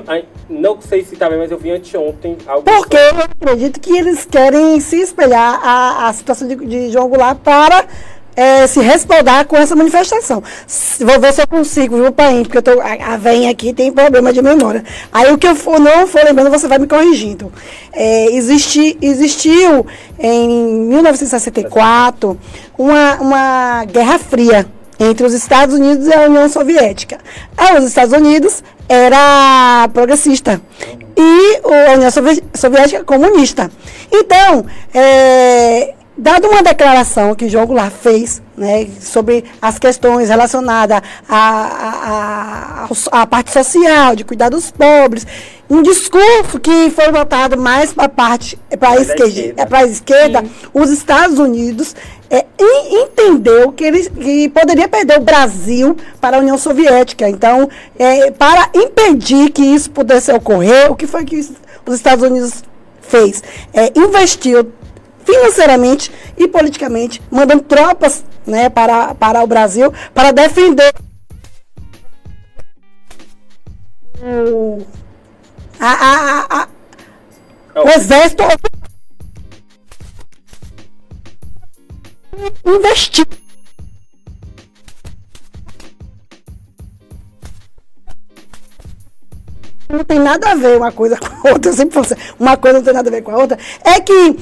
[0.51, 4.81] não sei se tá bem, mas eu vi anteontem Porque eu acredito que eles querem
[4.81, 7.87] se espelhar a, a situação de, de João Goulart para
[8.37, 10.42] eh, se respaldar com essa manifestação.
[11.01, 12.42] Vou ver se eu consigo, viu, pai?
[12.42, 14.83] Porque eu tô, a, a venha aqui tem problema de memória.
[15.12, 17.53] Aí o que eu for, não for lembrando, você vai me corrigindo.
[17.92, 19.87] Eh, existi, existiu
[20.18, 20.49] em
[20.88, 22.38] 1964
[22.79, 24.66] uma, uma guerra fria
[24.99, 27.18] entre os Estados Unidos e a União Soviética.
[27.57, 30.61] Ah, os Estados Unidos era progressista
[31.16, 33.70] e a União Sovi- Soviética comunista.
[34.12, 43.27] Então, é, dado uma declaração que João Goulart fez né, sobre as questões relacionadas à,
[43.29, 45.27] parte social, de cuidar dos pobres,
[45.68, 49.62] um discurso que foi votado mais para a parte para a Mais à esquerda, esquerda.
[49.62, 51.96] é para a esquerda, os Estados Unidos
[52.31, 57.29] é, en- entendeu que ele que poderia perder o Brasil para a União Soviética.
[57.29, 61.50] Então, é, para impedir que isso pudesse ocorrer, o que foi que os
[61.87, 62.62] os Estados Unidos
[63.03, 63.42] fez?
[63.72, 64.72] É, investiu
[65.25, 70.93] financeiramente e politicamente, mandando tropas né, para, para o Brasil para defender
[74.23, 74.87] o,
[75.81, 76.69] a, a, a, a,
[77.83, 78.43] o exército
[82.65, 83.27] investiu.
[89.89, 92.57] Não tem nada a ver uma coisa com a outra, eu sempre falo assim, uma
[92.57, 93.59] coisa não tem nada a ver com a outra.
[93.85, 94.37] É que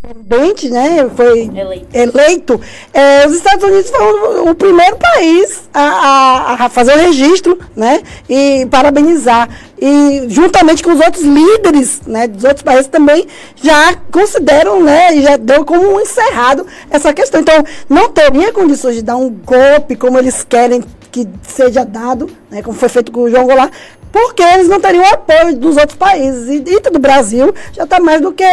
[0.00, 1.86] presidente, né, foi Eleito.
[1.92, 2.60] eleito,
[2.94, 8.00] é, os Estados Unidos foram o primeiro país a, a- a fazer o registro, né,
[8.28, 9.48] e parabenizar.
[9.80, 15.22] E juntamente com os outros líderes, né, dos outros países também já consideram, né, e
[15.22, 17.40] já deu como um encerrado essa questão.
[17.40, 22.62] Então, não teria condições de dar um golpe como eles querem que seja dado, né,
[22.62, 23.72] como foi feito com o João Goulart,
[24.16, 26.48] porque eles não teriam o apoio dos outros países.
[26.48, 28.44] E dentro do Brasil já está mais do que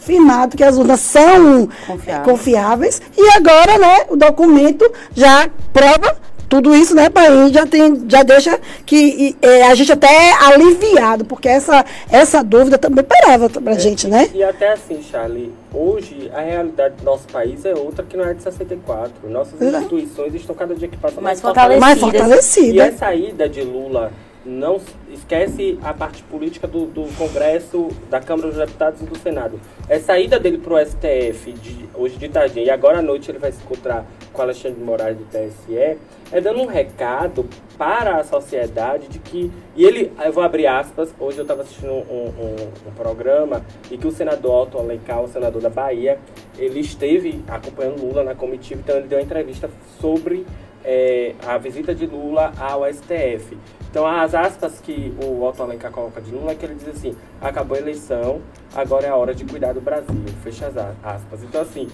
[0.00, 2.24] firmado que as urnas são Confiáveis.
[2.24, 3.02] confiáveis.
[3.16, 6.16] E agora, né, o documento já prova
[6.48, 10.32] tudo isso, né, Paim, já tem, já deixa que e, é, a gente até é
[10.52, 14.28] aliviado, porque essa, essa dúvida também parava pra gente, né?
[14.34, 18.34] E até assim, Charlie, hoje a realidade do nosso país é outra que não é
[18.34, 19.28] de 64.
[19.28, 21.80] Nossas instituições estão cada dia que passa Mais fortalecidas.
[21.80, 24.12] Mais E a saída de Lula
[24.44, 24.80] não
[25.10, 29.60] esquece a parte política do, do Congresso, da Câmara dos Deputados e do Senado.
[29.88, 33.38] É saída dele para o STF de, hoje de tardinha e agora à noite ele
[33.38, 38.24] vai se encontrar com Alexandre de Moraes do TSE, é dando um recado para a
[38.24, 42.88] sociedade de que e ele, eu vou abrir aspas, hoje eu estava assistindo um, um-
[42.88, 46.18] um programa e que o senador Otto Alencar, o senador da Bahia,
[46.58, 50.44] ele esteve acompanhando Lula na comitiva, então ele deu uma entrevista sobre
[50.84, 53.56] é, a visita de Lula ao STF.
[53.94, 57.14] Então, as aspas que o Otto Alencar coloca de Lula é que ele diz assim:
[57.40, 58.40] acabou a eleição,
[58.74, 60.16] agora é a hora de cuidar do Brasil.
[60.42, 61.44] Fecha as aspas.
[61.44, 61.86] Então, assim,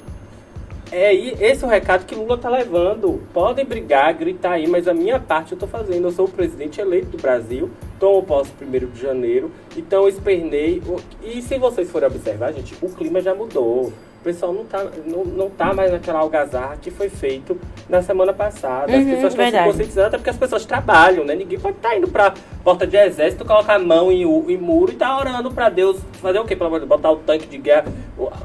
[0.90, 3.20] é esse é o recado que Lula tá levando.
[3.34, 6.06] Podem brigar, gritar aí, mas a minha parte eu tô fazendo.
[6.06, 10.82] Eu sou o presidente eleito do Brasil, tomo posse 1 de janeiro, então eu espernei.
[11.22, 13.92] E se vocês forem observar, gente, o clima já mudou.
[14.20, 18.34] O pessoal não tá, não, não tá mais naquela algazarra que foi feito na semana
[18.34, 18.92] passada.
[18.92, 21.34] As Uhum, pessoas estão se conscientizando, até porque as pessoas trabalham, né?
[21.34, 24.96] Ninguém pode estar indo pra porta de exército, colocar a mão em, em muro e
[24.96, 26.54] tá orando pra Deus fazer o quê?
[26.54, 27.86] Pelo amor de Deus, botar o tanque de guerra.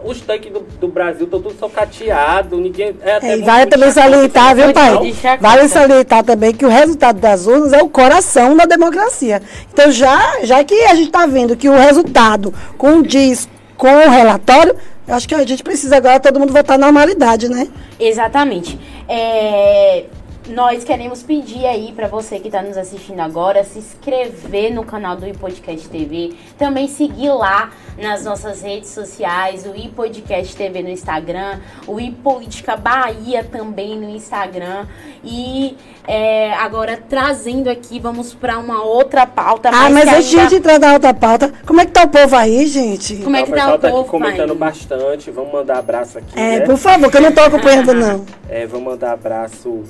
[0.06, 2.96] Os tanques do, do Brasil estão tudo socateados, ninguém.
[3.02, 5.14] É, até É, e muito vale também chato, salientar, viu, pai?
[5.42, 9.42] Vale salientar também que o resultado das urnas é o coração da democracia.
[9.74, 14.76] Então, já, já que a gente está vendo que o resultado condiz com o relatório,
[15.08, 17.68] eu acho que a gente precisa agora todo mundo voltar à normalidade, né?
[18.00, 18.80] Exatamente.
[19.08, 20.06] É,
[20.48, 25.16] nós queremos pedir aí para você que está nos assistindo agora se inscrever no canal
[25.16, 31.60] do iPodcast TV, também seguir lá nas nossas redes sociais, o iPodcast TV no Instagram,
[31.88, 34.86] o iPolítica Bahia também no Instagram
[35.24, 35.76] e
[36.08, 39.70] é, agora trazendo aqui, vamos para uma outra pauta.
[39.70, 42.36] Ah, mas antes ainda- de entrar na outra pauta, como é que tá o povo
[42.36, 43.16] aí, gente?
[43.18, 44.70] Como é que o tá o tá povo, aqui comentando pai?
[44.70, 45.32] bastante.
[45.32, 46.38] Vamos mandar abraço aqui.
[46.40, 46.66] É, né?
[46.66, 48.26] por favor, que eu não tô acompanhando, não.
[48.48, 49.84] É, vou mandar abraço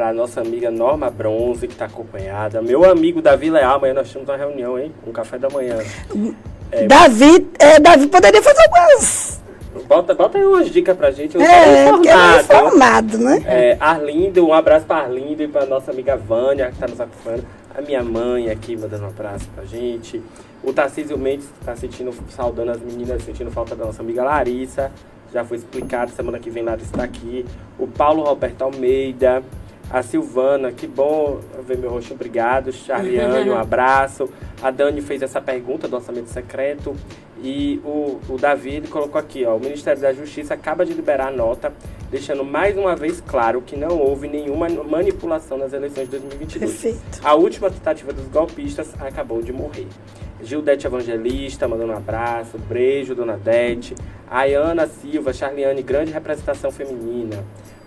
[0.00, 2.62] para nossa amiga Norma Bronze, que está acompanhada.
[2.62, 4.90] Meu amigo Davi Leal, amanhã nós temos uma reunião, hein?
[5.06, 5.76] Um café da manhã.
[6.72, 6.86] É.
[6.86, 9.42] Davi, é, Davi poderia fazer algumas.
[9.86, 11.34] Bota, bota aí umas dicas pra gente.
[11.36, 12.68] Eu É, porque ele é informado.
[12.68, 13.42] informado, né?
[13.46, 17.44] É, Arlindo, um abraço para Arlindo e para nossa amiga Vânia, que está nos acompanhando.
[17.76, 20.22] A minha mãe aqui mandando um abraço pra gente.
[20.64, 24.90] O Tarcísio Mendes está sentindo, saudando as meninas, sentindo falta da nossa amiga Larissa.
[25.30, 27.44] Já foi explicado, semana que vem Larissa está aqui.
[27.78, 29.42] O Paulo Roberto Almeida.
[29.90, 32.72] A Silvana, que bom ver meu rostinho, obrigado.
[32.72, 34.30] Charliane, um abraço.
[34.62, 36.94] A Dani fez essa pergunta do orçamento secreto.
[37.42, 41.28] E o, o Davi ele colocou aqui, ó, o Ministério da Justiça acaba de liberar
[41.28, 41.72] a nota,
[42.10, 46.70] deixando mais uma vez claro que não houve nenhuma manipulação nas eleições de 2022.
[46.70, 47.20] Perfeito.
[47.24, 49.88] A última tentativa dos golpistas acabou de morrer.
[50.42, 52.58] Gildete Evangelista, mandando um abraço.
[52.58, 53.94] Brejo, Dona Dete.
[54.30, 57.42] Ayana Silva, Charliane, grande representação feminina.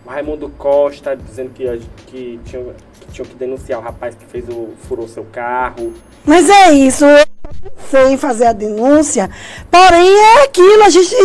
[0.05, 1.65] O Raimundo Costa, dizendo que,
[2.07, 5.93] que, tinham, que tinham que denunciar o rapaz que fez o furou seu carro.
[6.25, 9.29] Mas é isso, eu em fazer a denúncia,
[9.71, 11.15] porém é aquilo, a gente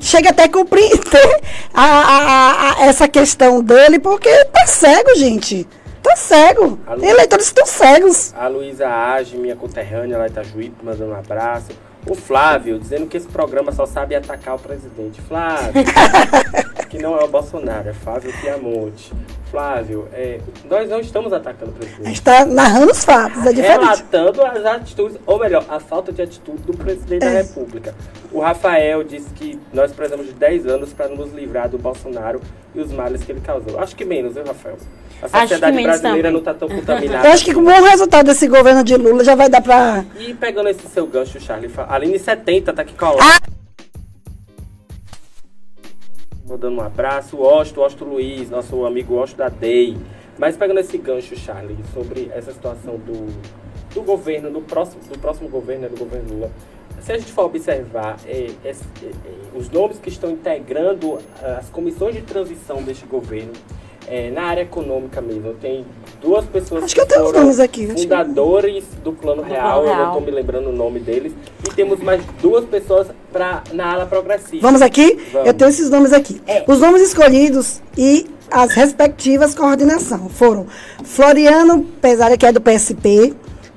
[0.00, 1.40] chega até a compreender
[1.72, 5.66] a, a- a- essa questão dele, porque tá cego, gente.
[6.02, 6.78] Tá cego.
[6.86, 7.04] Alô?
[7.04, 8.32] Eleitores estão cegos.
[8.36, 11.66] A Luísa Age, minha conterrânea lá em Itajuípe, mandando um abraço.
[12.08, 15.20] O Flávio, dizendo que esse programa só sabe atacar o presidente.
[15.22, 15.72] Flávio,
[16.96, 19.12] que não é o Bolsonaro, é Flávio Piamonte.
[19.50, 22.08] Flávio, é, nós não estamos atacando o A presidente.
[22.08, 23.80] gente tá narrando os fatos, é diferente.
[23.80, 27.42] Relatando as atitudes, ou melhor, a falta de atitude do presidente da É.
[27.42, 27.94] República.
[28.32, 32.40] O Rafael disse que nós precisamos de 10 anos para nos livrar do Bolsonaro
[32.74, 33.78] e os males que ele causou.
[33.78, 34.76] Acho que menos, viu, Rafael?
[35.22, 36.32] A sociedade brasileira também.
[36.32, 37.28] não está tão contaminada.
[37.28, 40.04] Eu acho que com o bom resultado desse governo de Lula já vai dar pra.
[40.18, 43.20] E pegando esse seu gancho, Charlie, fa- Aline 70 tá aqui colado.
[43.22, 43.38] Ah!
[46.48, 47.36] Mandando um abraço.
[47.36, 49.96] O Osto, Osto Luiz, nosso amigo Osto da DEI.
[50.38, 53.26] Mas pegando esse gancho, Charlie, sobre essa situação do,
[53.92, 56.50] do governo, do próximo, do próximo governo, né, do governo Lula.
[57.00, 58.74] se a gente for observar é, é, é,
[59.56, 61.18] os nomes que estão integrando
[61.58, 63.52] as comissões de transição deste governo,
[64.06, 65.84] é, na área econômica mesmo, tem
[66.20, 70.06] duas pessoas Acho que, que foram nomes aqui, fundadores do Plano Real, Plano eu não
[70.08, 71.32] estou me lembrando o nome deles,
[71.64, 74.58] e temos mais duas pessoas pra, na ala progressista.
[74.60, 75.18] Vamos aqui?
[75.32, 75.48] Vamos.
[75.48, 76.40] Eu tenho esses nomes aqui.
[76.46, 76.64] É.
[76.66, 80.66] Os nomes escolhidos e as respectivas coordenação foram
[81.04, 83.34] Floriano Pesário, que é do PSP,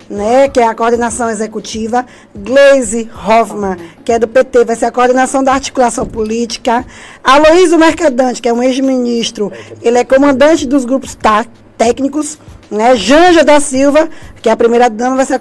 [0.10, 2.05] né, que é a coordenação executiva,
[2.36, 6.86] Gleise Hoffmann, que é do PT, vai ser a coordenação da articulação política,
[7.24, 9.51] Aloysio Mercadante, que é um ex-ministro,
[9.82, 11.45] ele é comandante dos grupos tá,
[11.78, 12.39] técnicos,
[12.70, 14.10] né, Janja da Silva,
[14.41, 15.39] que é a primeira dama, vai ser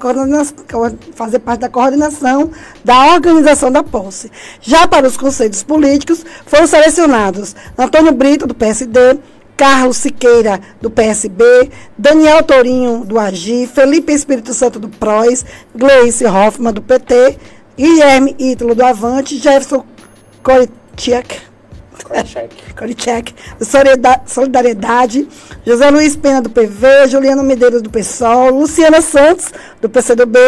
[1.14, 2.51] fazer parte da coordenação
[2.85, 4.31] da organização da posse.
[4.61, 9.19] Já para os conselhos políticos, foram selecionados Antônio Brito, do PSD,
[9.59, 11.45] Carlos Siqueira, do PSB,
[11.99, 15.45] Daniel Torinho, do AGI, Felipe Espírito Santo, do PROS,
[15.75, 17.37] Gleice Hoffmann, do PT,
[17.77, 19.85] Guilherme Ítalo, do Avante, Jefferson
[20.45, 21.43] Koritiak,
[22.77, 23.35] Koricek,
[24.27, 25.29] Solidariedade,
[25.67, 30.39] José Luiz Pena, do PV, Juliano Medeiros, do PSOL, Luciana Santos, do PCdoB,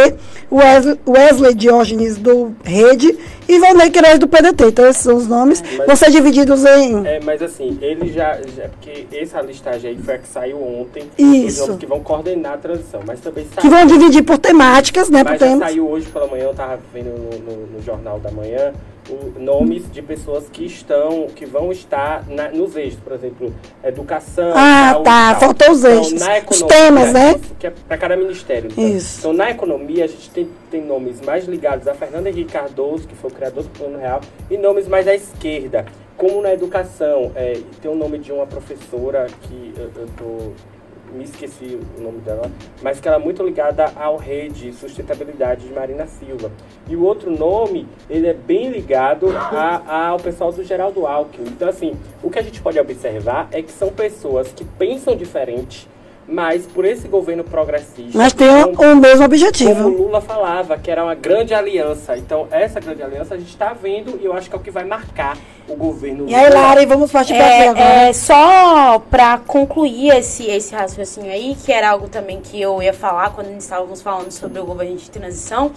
[0.51, 3.19] Wesley, Wesley Diógenes, do Rede
[3.51, 4.65] e Valnei Queiroz, do PDT.
[4.67, 5.63] Então, esses são os nomes.
[5.77, 7.07] Mas, vão ser divididos em...
[7.07, 8.69] É, mas assim, ele já, já...
[8.69, 11.11] Porque essa listagem aí foi a que saiu ontem.
[11.19, 11.63] Isso.
[11.63, 13.01] Os nomes que vão coordenar a transição.
[13.07, 15.25] Mas também saiu, Que vão dividir por temáticas, né?
[15.25, 18.31] Mas por já saiu hoje pela manhã, eu estava vendo no, no, no Jornal da
[18.31, 18.73] Manhã,
[19.39, 24.53] nomes de pessoas que estão, que vão estar na, nos eixos, por exemplo, educação.
[24.55, 25.41] Ah, saúde, tá, tal.
[25.41, 26.13] faltou os eixos.
[26.13, 27.41] Então, economia, os temas, né?
[27.59, 28.71] Que é para cada ministério.
[28.71, 28.89] Então.
[28.89, 29.21] Isso.
[29.21, 33.15] Então, na economia, a gente tem, tem nomes mais ligados a Fernando Henrique Cardoso, que
[33.15, 34.21] foi o criador do Plano Real,
[34.51, 35.87] e nomes mais à esquerda.
[36.17, 40.53] Como na educação, é, tem o nome de uma professora que eu, eu tô
[41.13, 42.49] me esqueci o nome dela,
[42.81, 46.53] mas que ela é muito ligada ao rede sustentabilidade de Marina Silva.
[46.89, 51.49] E o outro nome, ele é bem ligado a, ao pessoal do Geraldo Alckmin.
[51.49, 55.89] Então, assim, o que a gente pode observar é que são pessoas que pensam diferente,
[56.31, 58.17] mas por esse governo progressista.
[58.17, 59.83] Mas tem o mesmo objetivo.
[59.83, 62.17] Como o Lula falava, que era uma grande aliança.
[62.17, 64.71] Então, essa grande aliança a gente está vendo e eu acho que é o que
[64.71, 65.37] vai marcar
[65.69, 66.29] o governo.
[66.29, 67.85] E aí, Lari, vamos partir para é, agora.
[67.85, 72.93] É, só para concluir esse, esse raciocínio aí, que era algo também que eu ia
[72.93, 75.73] falar quando estávamos falando sobre o governo de transição.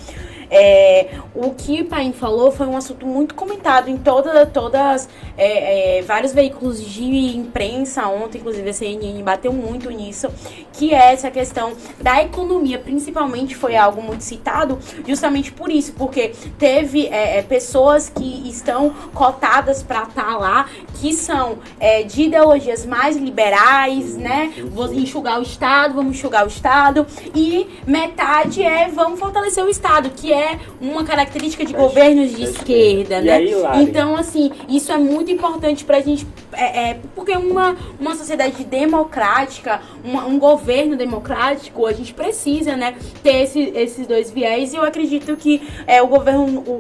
[0.56, 5.98] É, o que o Paim falou foi um assunto muito comentado em toda, todas é,
[5.98, 10.28] é, vários veículos de imprensa ontem, inclusive a CNN bateu muito nisso,
[10.74, 16.34] que é essa questão da economia, principalmente foi algo muito citado, justamente por isso, porque
[16.58, 20.70] teve é, é, pessoas que estão cotadas para estar tá lá,
[21.00, 24.54] que são é, de ideologias mais liberais, né?
[24.72, 30.10] Vou enxugar o Estado, vamos enxugar o Estado, e metade é vamos fortalecer o Estado,
[30.10, 33.42] que é uma característica de governos de esquerda, né?
[33.82, 39.82] Então, assim, isso é muito importante pra gente, é, é porque uma, uma sociedade democrática,
[40.04, 44.74] uma, um governo democrático, a gente precisa, né, ter esse, esses dois viés.
[44.74, 46.72] E eu acredito que é, o, governo, o,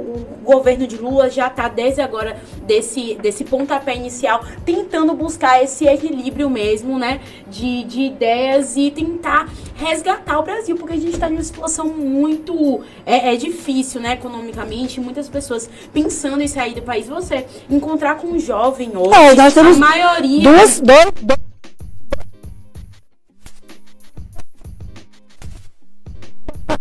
[0.41, 5.85] o governo de Lula já está desde agora desse, desse pontapé inicial tentando buscar esse
[5.85, 11.29] equilíbrio mesmo, né, de, de ideias e tentar resgatar o Brasil, porque a gente está
[11.29, 17.07] numa situação muito é, é difícil, né, economicamente, muitas pessoas pensando em sair do país.
[17.07, 20.43] Você encontrar com um jovem hoje, é, nós temos a maioria.
[20.43, 21.52] Duas, dois, dois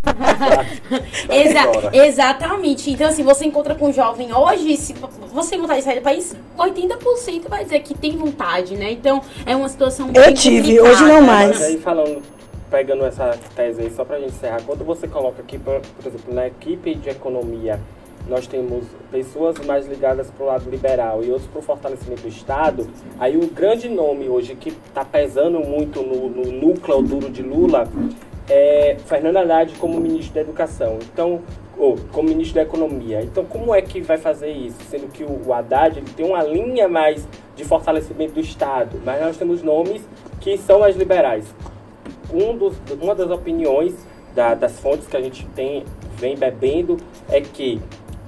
[1.31, 2.91] Exa exatamente.
[2.91, 4.95] Então, assim, você encontra com um jovem hoje, se
[5.33, 8.91] você tem vontade de sair do país, 80% vai dizer que tem vontade, né?
[8.93, 10.89] Então, é uma situação Eu tive, complicada.
[10.91, 11.51] hoje não mais.
[11.51, 12.23] Mas aí, falando,
[12.71, 16.35] pegando essa tese aí, só pra gente encerrar, quando você coloca aqui, por, por exemplo,
[16.35, 17.79] na equipe de economia,
[18.29, 22.29] nós temos pessoas mais ligadas para o lado liberal e outros para o fortalecimento do
[22.29, 22.89] Estado,
[23.19, 27.89] aí o grande nome hoje que está pesando muito no, no núcleo duro de Lula
[28.49, 31.41] é, Fernando Haddad como ministro da Educação, então,
[31.77, 33.23] ou como ministro da Economia.
[33.23, 34.79] Então, como é que vai fazer isso?
[34.91, 37.27] Sendo que o, o Haddad ele tem uma linha mais
[37.57, 40.03] de fortalecimento do Estado, mas nós temos nomes
[40.41, 41.55] que são mais liberais.
[42.33, 43.95] Um dos, uma das opiniões
[44.35, 45.85] da, das fontes que a gente tem,
[46.17, 46.97] vem bebendo
[47.29, 47.81] é que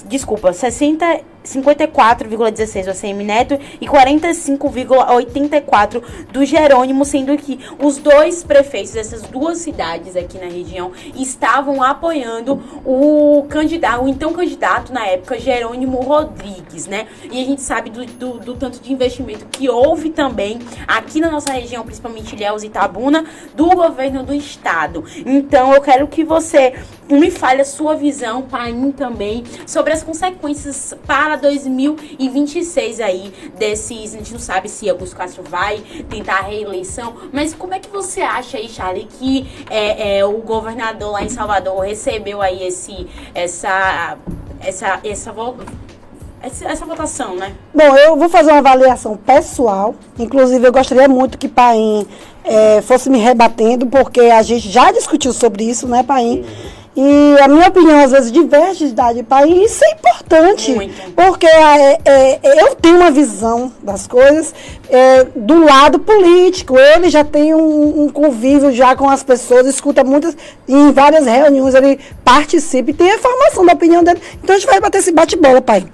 [0.07, 8.93] desculpa, 60 54,16 do ACM Neto e 45,84 do Jerônimo, sendo que os dois prefeitos
[8.93, 15.39] dessas duas cidades aqui na região estavam apoiando o candidato, o então candidato na época,
[15.39, 17.07] Jerônimo Rodrigues, né?
[17.31, 21.31] E a gente sabe do, do, do tanto de investimento que houve também aqui na
[21.31, 23.25] nossa região, principalmente Ilhéus e Itabuna,
[23.55, 25.05] do governo do estado.
[25.27, 26.75] Então eu quero que você
[27.11, 34.15] me fale a sua visão, Paim também, sobre as consequências para para 2026 aí desses.
[34.15, 35.79] A gente não sabe se Augusto Castro vai
[36.09, 40.39] tentar a reeleição, mas como é que você acha aí, Charlie, que é, é, o
[40.39, 44.19] governador lá em Salvador recebeu aí esse, essa,
[44.61, 45.35] essa, essa,
[46.43, 47.55] essa, essa votação, né?
[47.75, 49.95] Bom, eu vou fazer uma avaliação pessoal.
[50.19, 52.07] Inclusive, eu gostaria muito que Paim
[52.45, 56.41] é, fosse me rebatendo, porque a gente já discutiu sobre isso, né, Paim?
[56.41, 56.84] Uhum.
[56.97, 59.73] E a minha opinião, às vezes, diverge de país.
[59.73, 60.73] Isso é importante.
[60.73, 61.13] Muito.
[61.13, 64.55] Porque é, é, eu tenho uma visão das coisas
[64.89, 66.79] é, do lado político.
[66.79, 70.37] Ele já tem um, um, convívio já com as pessoas, escuta muitas,
[70.69, 74.21] em várias reuniões, ele participa e tem a formação da opinião dele.
[74.43, 75.85] Então a gente vai bater esse bate-bola, pai.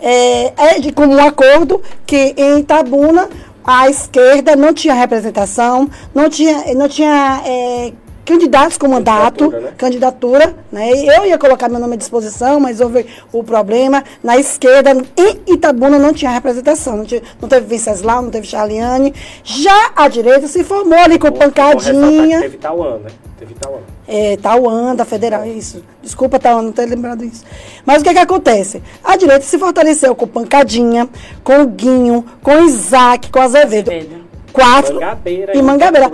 [0.00, 3.28] É, é de comum acordo que em Itabuna
[3.64, 7.92] a esquerda não tinha representação, não tinha, não tinha é,
[8.28, 9.74] candidatos com mandato, candidatura, né?
[9.78, 10.90] candidatura, né?
[10.90, 14.04] Eu ia colocar meu nome à disposição, mas houve o problema.
[14.22, 16.98] Na esquerda, em Itabuna, não tinha representação.
[16.98, 19.14] Não, tinha, não teve Venceslau, não teve Charliane.
[19.42, 22.42] Já a direita se formou ali com pancadinha.
[22.42, 23.10] Teve Tauan, né?
[23.38, 23.78] Teve Tauan.
[24.06, 25.82] É, Tauan, da Federal, isso.
[26.02, 27.44] Desculpa, Tauan, não ter lembrado isso.
[27.86, 28.82] Mas o que que acontece?
[29.02, 31.08] A direita se fortaleceu com pancadinha,
[31.42, 33.90] com Guinho, com Isaac, com Azevedo.
[33.90, 36.10] Azevedo quatro Mangabeira, e Mangabeira.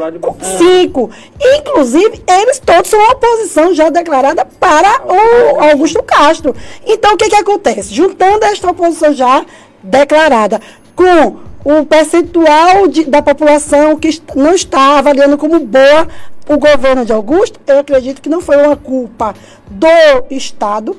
[0.59, 1.11] Cinco.
[1.59, 6.55] Inclusive, eles todos são oposição já declarada para o Augusto Castro.
[6.87, 7.95] Então, o que, que acontece?
[7.95, 9.45] Juntando esta oposição já
[9.82, 10.61] declarada
[10.95, 16.09] com o percentual de, da população que não está avaliando como boa
[16.47, 19.35] o governo de Augusto, eu acredito que não foi uma culpa
[19.70, 19.87] do
[20.30, 20.95] Estado,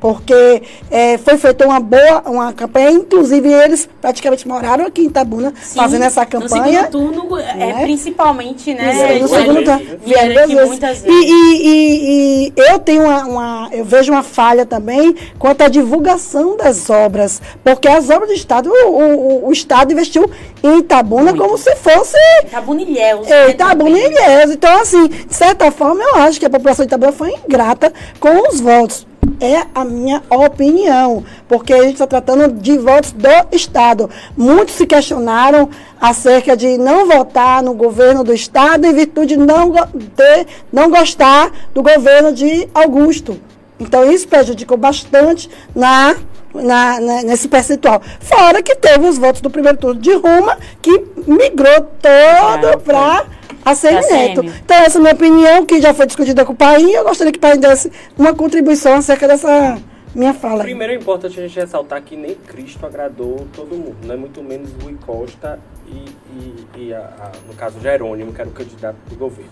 [0.00, 5.52] porque é, foi feita uma boa uma campanha, inclusive eles praticamente moraram aqui em Itabuna
[5.60, 6.82] Sim, fazendo essa campanha.
[6.82, 7.70] No segundo turno, é, né?
[7.70, 9.18] é, principalmente, né?
[9.20, 11.04] no segundo turno, vieram aqui muitas vezes.
[11.06, 15.68] E, e, e, e, eu tenho uma, uma, eu vejo uma falha também quanto à
[15.68, 20.30] divulgação das obras, porque as obras do Estado, o, o, o Estado investiu
[20.62, 21.42] em Itabuna Muito.
[21.42, 22.16] como se fosse...
[22.44, 23.30] Itabuna e Ilhéus.
[23.30, 24.50] É, né, Itabuna e Ilhéus.
[24.52, 28.48] Então, assim, de certa forma, eu acho que a população de Itabuna foi ingrata com
[28.48, 29.06] os votos
[29.40, 34.10] é a minha opinião, porque a gente está tratando de votos do Estado.
[34.36, 35.68] Muitos se questionaram
[36.00, 39.72] acerca de não votar no governo do Estado em virtude de não,
[40.14, 43.40] ter, não gostar do governo de Augusto.
[43.78, 46.14] Então, isso prejudicou bastante na,
[46.54, 48.02] na, na, nesse percentual.
[48.20, 53.24] Fora que teve os votos do primeiro turno de Ruma, que migrou todo para
[53.64, 54.44] a CM Neto.
[54.44, 57.32] Então, essa é a minha opinião, que já foi discutida com o pai, eu gostaria
[57.32, 59.78] que o pai desse uma contribuição acerca dessa
[60.14, 60.64] minha fala.
[60.64, 64.42] Primeiro é importante a gente ressaltar que nem Cristo agradou todo mundo, não é muito
[64.42, 68.96] menos Rui Costa e, e, e a, a, no caso Jerônimo, que era o candidato
[69.08, 69.50] do governo.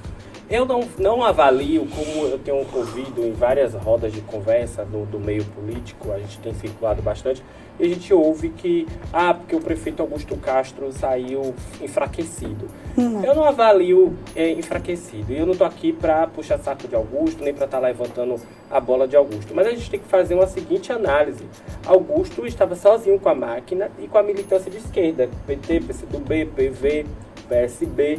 [0.51, 5.20] Eu não, não avalio, como eu tenho ouvido em várias rodas de conversa do, do
[5.20, 7.42] meio político, a gente tem circulado bastante,
[7.78, 12.66] e a gente ouve que, ah, porque o prefeito Augusto Castro saiu enfraquecido.
[12.96, 13.22] Hum.
[13.22, 15.32] Eu não avalio é, enfraquecido.
[15.32, 18.34] E eu não estou aqui para puxar saco de Augusto, nem para estar tá levantando
[18.70, 19.55] a bola de Augusto.
[19.55, 21.44] Mas a gente tem que fazer uma seguinte análise.
[21.86, 27.07] Augusto estava sozinho com a máquina e com a militância de esquerda, PT, PCdoB, PV,
[27.49, 28.18] PSB,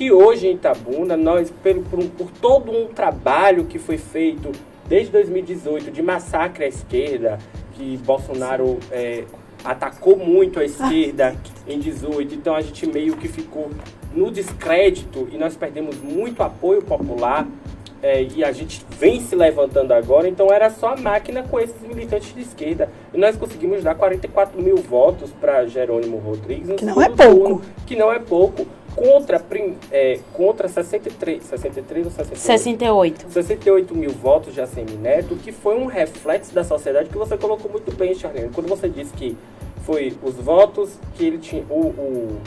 [0.00, 4.50] que hoje em Itabuna, nós, pelo, por, por todo um trabalho que foi feito
[4.88, 7.38] desde 2018 de massacre à esquerda,
[7.74, 9.24] que Bolsonaro é,
[9.62, 11.36] atacou muito a esquerda
[11.68, 13.68] em 18, então a gente meio que ficou
[14.14, 17.46] no descrédito e nós perdemos muito apoio popular
[18.02, 21.78] é, e a gente vem se levantando agora, então era só a máquina com esses
[21.82, 22.88] militantes de esquerda.
[23.12, 26.76] E nós conseguimos dar 44 mil votos para Jerônimo Rodrigues.
[26.76, 27.22] Que não é pouco.
[27.22, 29.40] Turno, que não é pouco contra,
[29.90, 32.38] é, contra 63, 63 ou 68?
[32.40, 33.26] 68.
[33.30, 37.70] 68 mil votos de ACM Neto, que foi um reflexo da sociedade que você colocou
[37.70, 38.50] muito bem, Charlene.
[38.52, 39.36] Quando você disse que
[39.84, 41.64] foi os votos que ele tinha.
[41.68, 42.38] O, o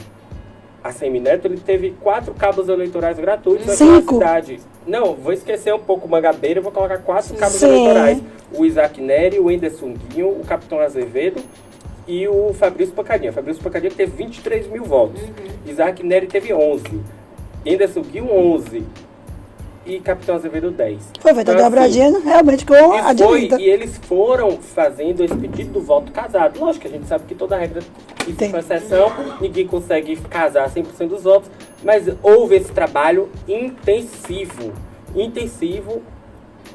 [0.82, 4.60] ACM Neto ele teve quatro cabos eleitorais gratuitos aqui na cidade.
[4.86, 7.66] Não, vou esquecer um pouco o Mangabeira, vou colocar quatro cabos Sim.
[7.66, 8.22] eleitorais.
[8.52, 11.42] O Isaac Neri, o Enderson Guinho, o Capitão Azevedo
[12.06, 13.30] e o Fabrício Pacadinha.
[13.30, 15.22] O Fabrício Pacadinha teve 23 mil votos.
[15.22, 15.30] Uhum.
[15.66, 16.84] Isaac Neri teve 11.
[17.66, 18.84] Anderson Gil, 11.
[19.86, 21.10] E Capitão Azevedo, 10.
[21.20, 23.60] Foi, vai então, ter dobradinha assim, realmente com a direita.
[23.60, 26.58] E eles foram fazendo esse pedido do voto casado.
[26.58, 27.82] Lógico que a gente sabe que toda regra
[28.26, 31.50] existe uma exceção, ninguém consegue casar 100% dos votos,
[31.82, 34.72] mas houve esse trabalho intensivo,
[35.14, 36.00] intensivo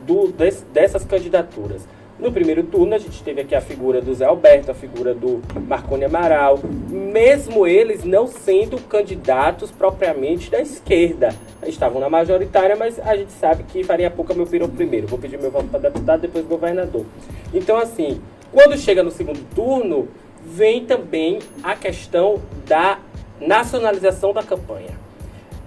[0.03, 1.87] do, des, dessas candidaturas.
[2.19, 5.41] No primeiro turno, a gente teve aqui a figura do Zé Alberto, a figura do
[5.65, 6.59] Marconi Amaral,
[6.89, 11.33] mesmo eles não sendo candidatos propriamente da esquerda.
[11.65, 15.07] Estavam na majoritária, mas a gente sabe que faria pouco meu piro primeiro.
[15.07, 17.05] Vou pedir meu voto para deputado, depois governador.
[17.53, 18.19] Então, assim,
[18.51, 20.09] quando chega no segundo turno,
[20.43, 22.99] vem também a questão da
[23.39, 25.08] nacionalização da campanha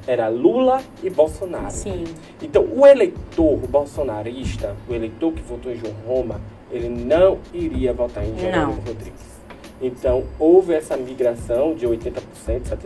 [0.06, 1.70] era Lula e Bolsonaro.
[1.70, 2.04] Sim.
[2.40, 6.40] Então, o eleitor bolsonarista, o eleitor que votou em João Roma,
[6.70, 9.32] ele não iria votar em Jerônimo Rodrigues.
[9.80, 12.12] Então, houve essa migração de 80%,
[12.46, 12.78] 70%,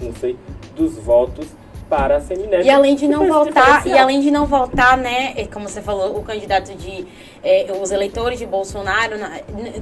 [0.00, 0.36] não sei,
[0.76, 1.48] dos votos
[1.88, 2.64] para a Semineto.
[2.64, 6.16] E além de não voltar, e além de não voltar, né, é, como você falou,
[6.16, 7.06] o candidato de
[7.44, 9.14] é, os eleitores de Bolsonaro,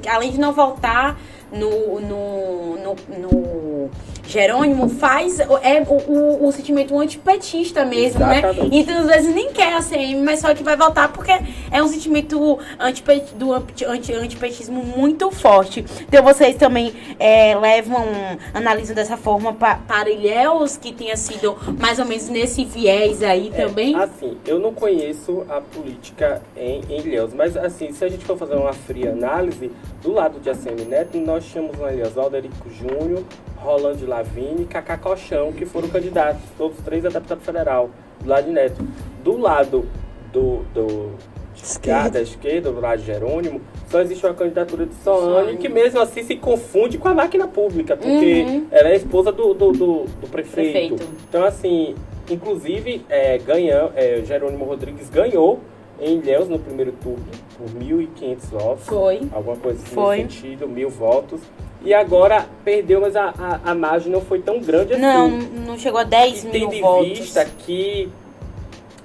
[0.08, 1.18] além de não voltar
[1.52, 3.90] no, no, no, no
[4.26, 8.38] Jerônimo faz é o, o, o sentimento antipetista mesmo, né?
[8.38, 8.60] Exatamente.
[8.62, 8.68] né?
[8.72, 11.32] Então, às vezes, nem quer a CM, mas só que vai votar porque
[11.70, 13.84] é um sentimento antipet, do anti,
[14.14, 15.84] antipetismo muito forte.
[16.00, 18.06] Então, vocês também é, levam,
[18.54, 23.50] analisam dessa forma pa, para Ilhéus, que tenha sido mais ou menos nesse viés aí
[23.52, 23.94] é, também?
[23.96, 28.36] Assim, eu não conheço a política em, em Ilhéus, mas assim, se a gente for
[28.36, 29.70] fazer uma fria análise,
[30.02, 33.22] do lado de ACM Neto, nós tínhamos lá Ilhéus Alderico Júnior,
[33.56, 37.90] Rolando Lavini e Cacá Colchão, que foram candidatos, todos três a deputado federal,
[38.20, 38.84] do lado de Neto.
[39.22, 39.86] Do lado
[40.32, 41.12] do, do
[41.54, 42.10] esquerda.
[42.10, 46.22] da esquerda, do lado de Jerônimo, só existe uma candidatura de Soane, que mesmo assim
[46.22, 48.66] se confunde com a máquina pública, porque uhum.
[48.70, 50.96] ela é a esposa do, do, do, do prefeito.
[50.96, 51.08] prefeito.
[51.28, 51.94] Então, assim,
[52.30, 55.60] inclusive, é, ganha, é, Jerônimo Rodrigues ganhou
[56.02, 57.24] em Ilhéus no primeiro turno
[57.56, 58.86] por 1.500 votos.
[58.86, 59.20] Foi.
[59.32, 60.22] Alguma coisa assim Foi.
[60.24, 61.40] nesse sentido, mil votos.
[61.84, 65.02] E agora perdeu, mas a, a, a margem não foi tão grande assim.
[65.02, 67.06] Não, não chegou a 10 e mil tendo votos.
[67.06, 68.08] em vista que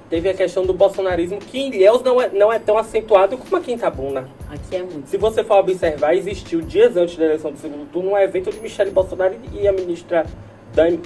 [0.10, 3.56] teve a questão do bolsonarismo, que em Ilhéus não é, não é tão acentuado como
[3.58, 4.30] aqui em Itabuna.
[4.50, 5.08] Aqui é muito.
[5.08, 8.60] Se você for observar, existiu dias antes da eleição do segundo turno um evento onde
[8.60, 10.26] Michele Bolsonaro e a ministra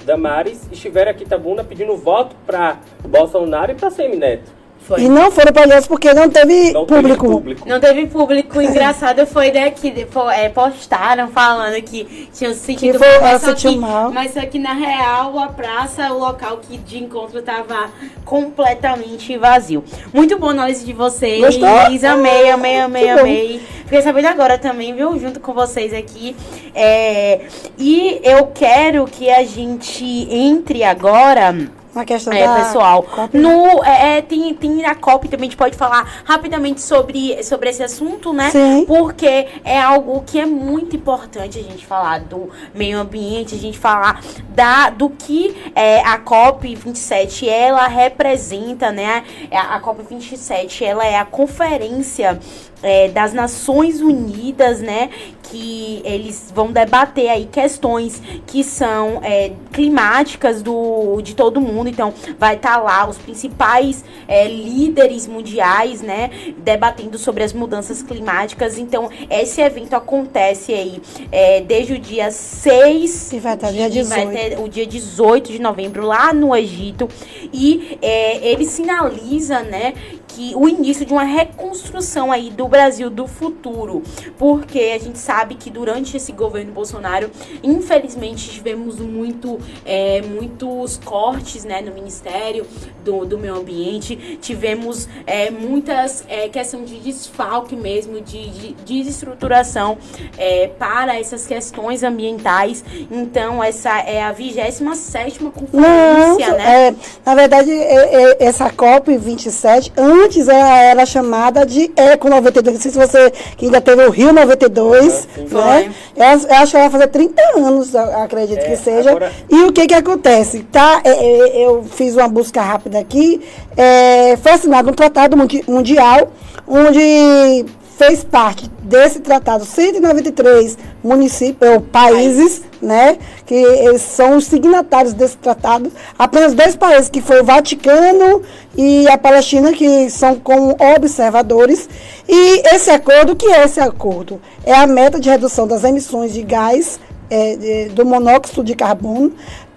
[0.04, 4.61] Damares estiveram aqui em Itabuna pedindo voto para Bolsonaro e para Semineto.
[4.86, 5.02] Foi.
[5.02, 7.20] E não foram para Ilhéus porque não teve não público.
[7.20, 7.68] Teve público.
[7.68, 8.60] Não teve público.
[8.60, 9.94] Engraçado foi daqui,
[10.34, 14.10] é, postaram falando que tinham se sentido foi, mal, só que, mal.
[14.10, 17.90] Mas só que na real a praça, o local que de encontro estava
[18.24, 19.84] completamente vazio.
[20.12, 21.40] Muito boa análise de vocês.
[21.40, 21.68] Gostou?
[21.68, 23.60] Amei, amei, amei, amei.
[23.84, 25.18] Fiquei sabendo agora também, viu?
[25.18, 26.34] Junto com vocês aqui.
[26.74, 27.42] É,
[27.78, 31.54] e eu quero que a gente entre agora
[31.94, 33.06] uma questão é, da pessoal.
[33.32, 37.70] No, é, é, tem, tem a COP também, a gente pode falar rapidamente sobre, sobre
[37.70, 38.50] esse assunto, né?
[38.50, 38.84] Sim.
[38.86, 43.78] Porque é algo que é muito importante a gente falar do meio ambiente, a gente
[43.78, 44.20] falar
[44.50, 49.24] da, do que é, a COP 27 ela representa, né?
[49.50, 52.38] A, a COP 27 ela é a conferência
[52.82, 55.10] é, das Nações Unidas, né?
[55.52, 61.90] Que eles vão debater aí questões que são é, climáticas do, de todo mundo.
[61.90, 68.02] Então, vai estar tá lá os principais é, líderes mundiais, né, debatendo sobre as mudanças
[68.02, 68.78] climáticas.
[68.78, 74.08] Então, esse evento acontece aí é, desde o dia 6 e vai estar dia 18.
[74.08, 77.06] Vai ter o dia 18 de novembro lá no Egito.
[77.52, 79.92] E é, ele sinaliza, né,
[80.34, 84.02] que o início de uma reconstrução aí do Brasil do futuro,
[84.38, 87.30] porque a gente sabe que durante esse governo Bolsonaro,
[87.62, 92.66] infelizmente tivemos muito, é, muitos cortes, né, no Ministério
[93.04, 99.02] do, do Meio Ambiente, tivemos é, muitas é, questão de desfalque mesmo, de, de, de
[99.02, 99.98] desestruturação
[100.38, 102.84] é, para essas questões ambientais.
[103.10, 106.88] Então essa é a 27 sétima conferência, Não, né?
[106.88, 112.74] É, na verdade, é, é, essa COP 27 antes ela era chamada de Eco 92.
[112.74, 115.54] Não sei se você que ainda teve o Rio 92, Ah, sim.
[115.54, 115.92] né?
[116.16, 119.10] Eu, eu acho que ela vai fazer 30 anos, acredito É, que seja.
[119.10, 120.60] agora- E o que que acontece?
[120.70, 123.40] Tá, é, é, eu fiz uma busca rápida aqui.
[123.76, 126.30] É, foi assinado um tratado mundi- mundial
[126.66, 127.64] onde
[127.98, 133.64] fez parte desse tratado 193 municípios ou países, né, que
[133.98, 135.92] são os signatários desse tratado.
[136.18, 138.42] Apenas dois países, que foi o Vaticano
[138.76, 141.88] e a Palestina, que são como observadores.
[142.28, 144.40] E esse acordo, que é esse acordo?
[144.64, 146.98] É a meta de redução das emissões de gás
[147.30, 149.32] é, de- do monóxido de carbono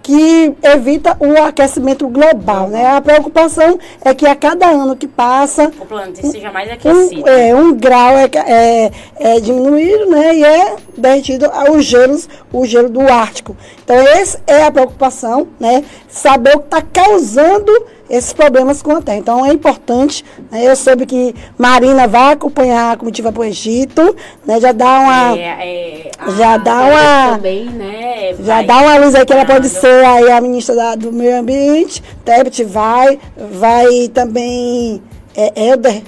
[0.06, 2.94] que evita o aquecimento global, né?
[2.94, 7.22] A preocupação é que a cada ano que passa O planeta seja mais aquecido.
[7.22, 10.36] um, é, um grau é, é, é diminuído, né?
[10.36, 13.56] E é derretido os gelos, o gelo do Ártico.
[13.82, 15.82] Então, essa é a preocupação, né?
[16.06, 17.72] Saber o que está causando
[18.08, 19.18] esses problemas com a Terra.
[19.18, 20.24] Então, é importante.
[20.50, 20.66] Né?
[20.66, 24.14] Eu soube que Marina vai acompanhar a comitiva para o Egito,
[24.46, 24.60] né?
[24.60, 25.38] Já dá uma...
[25.38, 28.34] É, é, a Já dá uma- Também, né?
[28.40, 29.80] Já dá uma luz aí que ela pode Claro.
[29.80, 32.02] ser aí a ministra da- do Meio Ambiente.
[32.24, 35.02] Tebet vai, vai também
[35.36, 36.02] é, Helder,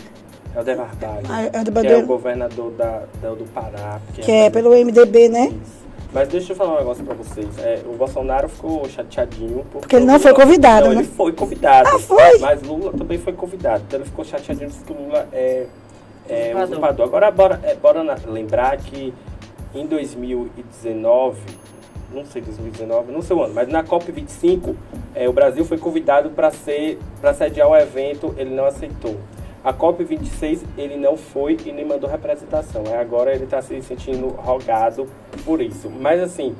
[0.56, 4.00] Helder Barbalho, Ah, que é o governador da, da- do Pará.
[4.14, 5.52] que é pelo MDB, né?
[5.52, 5.78] Isso.
[6.12, 7.46] Mas deixa eu falar um negócio pra vocês.
[7.58, 9.64] É, o Bolsonaro ficou chateadinho.
[9.70, 11.00] Porque ele não foi Lula- convidado, Não, né?
[11.02, 11.88] ele foi convidado.
[11.92, 12.38] Ah, foi?
[12.38, 13.84] Mas Lula também foi convidado.
[13.86, 15.66] Então ele ficou chateadinho porque o Lula é,
[16.28, 16.64] é Usurpador.
[16.70, 17.06] usurpador.
[17.06, 19.12] Agora, bora, é, bora na- lembrar que
[19.74, 21.38] em 2019,
[22.12, 24.74] não sei 2019, não sei o ano, mas na COP25,
[25.14, 29.16] é, o Brasil foi convidado para ser para sediar o evento, ele não aceitou.
[29.68, 32.84] A COP26 ele não foi e nem mandou representação.
[32.86, 35.06] Aí agora ele está se sentindo rogado
[35.44, 35.90] por isso.
[35.90, 36.56] Mas assim,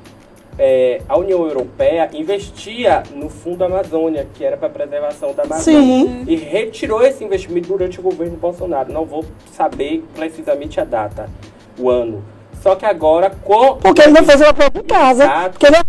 [0.58, 5.80] é, a União Europeia investia no Fundo Amazônia, que era para a preservação da Amazônia.
[5.80, 6.24] Sim.
[6.26, 8.92] E retirou esse investimento durante o governo Bolsonaro.
[8.92, 11.30] Não vou saber precisamente a data,
[11.78, 12.22] o ano.
[12.60, 15.24] Só que agora, com, Porque ele não fez uma própria casa.
[15.24, 15.50] Exato.
[15.52, 15.84] Porque ele é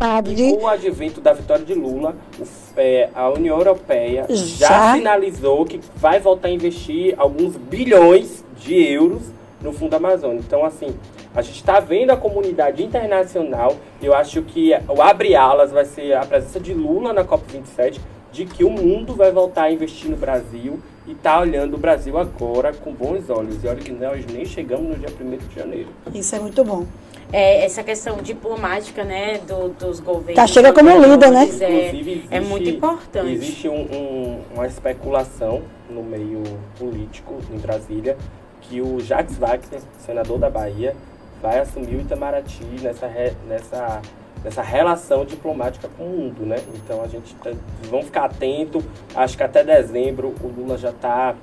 [0.00, 2.44] estado e com o advento da vitória de Lula, o
[2.76, 4.68] é, a União Europeia já?
[4.68, 4.94] Já?
[4.94, 9.22] sinalizou que vai voltar a investir alguns bilhões de euros
[9.60, 10.38] no Fundo Amazônia.
[10.38, 10.96] Então, assim,
[11.34, 13.76] a gente está vendo a comunidade internacional.
[14.02, 18.00] Eu acho que o abre alas vai ser a presença de Lula na COP27,
[18.32, 20.80] de que o mundo vai voltar a investir no Brasil
[21.10, 23.62] e tá olhando o Brasil agora com bons olhos.
[23.64, 25.88] E olha que nós nem chegamos no dia 1 de janeiro.
[26.14, 26.86] Isso é muito bom.
[27.32, 30.34] É, essa questão diplomática, né, do- dos governos.
[30.34, 31.42] Tá, chega como líder, né?
[31.60, 33.32] É, Inclusive, é muito importante.
[33.32, 36.42] Existe um- um- uma especulação no meio
[36.78, 38.16] político em Brasília
[38.62, 40.94] que o Jacques Wagner, senador da Bahia,
[41.42, 44.00] vai assumir o Itamaraty nessa, re- nessa,
[44.44, 46.56] nessa relação diplomática com o mundo, né?
[46.74, 47.50] Então a gente tá,
[47.90, 48.82] vamos ficar atento.
[49.14, 51.34] Acho que até dezembro o Lula já está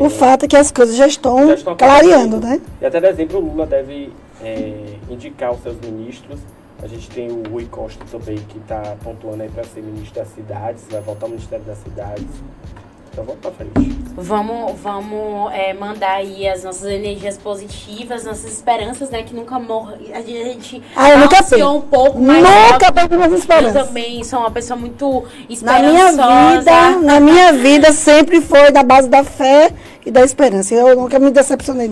[0.00, 2.60] O fato é que as coisas já estão, já estão clareando, né?
[2.80, 4.12] E até dezembro o Lula deve
[4.42, 6.40] é, indicar os seus ministros.
[6.80, 10.28] A gente tem o Rui Costa também, que está pontuando aí para ser ministro das
[10.28, 12.26] cidades, vai voltar ao Ministério das Cidades.
[13.18, 13.98] Então vamos para frente.
[14.16, 19.24] Vamos, vamos é, mandar aí as nossas energias positivas, nossas esperanças, né?
[19.24, 20.12] Que nunca morre.
[20.12, 21.42] A gente Ah, eu nunca
[21.76, 23.86] um pouco, mas Nunca perco minhas eu esperanças.
[23.88, 25.24] também sou uma pessoa muito
[25.62, 26.60] Na minha esperançosa.
[26.60, 29.72] vida, na minha vida sempre foi da base da fé
[30.06, 30.72] e da esperança.
[30.74, 31.90] Eu nunca me decepcionei.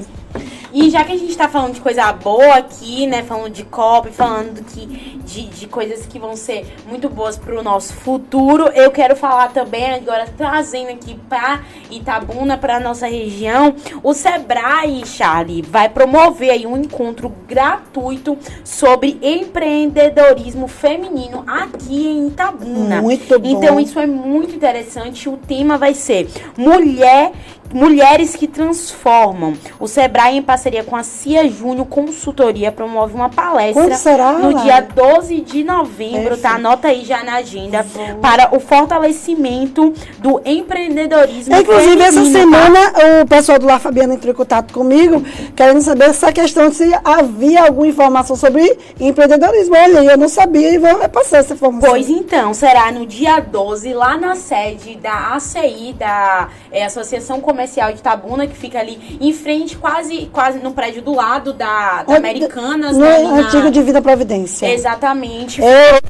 [0.76, 3.22] E já que a gente tá falando de coisa boa aqui, né?
[3.22, 4.86] Falando de COP, falando que,
[5.24, 9.94] de, de coisas que vão ser muito boas pro nosso futuro, eu quero falar também,
[9.94, 16.76] agora trazendo aqui pra Itabuna, pra nossa região, o Sebrae, Charlie, vai promover aí um
[16.76, 23.00] encontro gratuito sobre empreendedorismo feminino aqui em Itabuna.
[23.00, 23.48] Muito bom.
[23.48, 25.26] Então, isso é muito interessante.
[25.26, 27.32] O tema vai ser Mulher
[27.76, 29.52] Mulheres que Transformam.
[29.78, 34.50] O Sebrae, em parceria com a CIA Júnior Consultoria, promove uma palestra Quando será, no
[34.50, 34.62] Lara?
[34.62, 36.40] dia 12 de novembro, Perfeito.
[36.40, 36.54] tá?
[36.54, 37.84] Anota aí já na agenda,
[38.22, 42.64] para o fortalecimento do empreendedorismo É, Inclusive, essa feminino, tá?
[42.64, 45.22] semana, o pessoal do La Fabiana entrou em contato comigo,
[45.54, 49.76] querendo saber essa questão se havia alguma informação sobre empreendedorismo.
[49.76, 51.90] Olha, eu não sabia e vou repassar essa informação.
[51.90, 57.65] Pois então, será no dia 12, lá na sede da ACI, da é, Associação Comercial
[57.66, 62.14] de Tabuna, que fica ali em frente, quase, quase no prédio do lado da, da
[62.14, 62.96] É, Americanas.
[62.96, 64.72] No né, ali na- antigo Divina Providência.
[64.72, 65.62] Exatamente.
[65.62, 66.00] É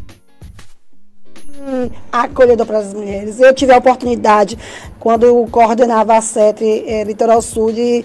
[2.12, 3.40] acolhedor para as mulheres.
[3.40, 4.56] Eu tive a oportunidade,
[5.00, 8.04] quando eu coordenava a SET eh, Litoral Sul, de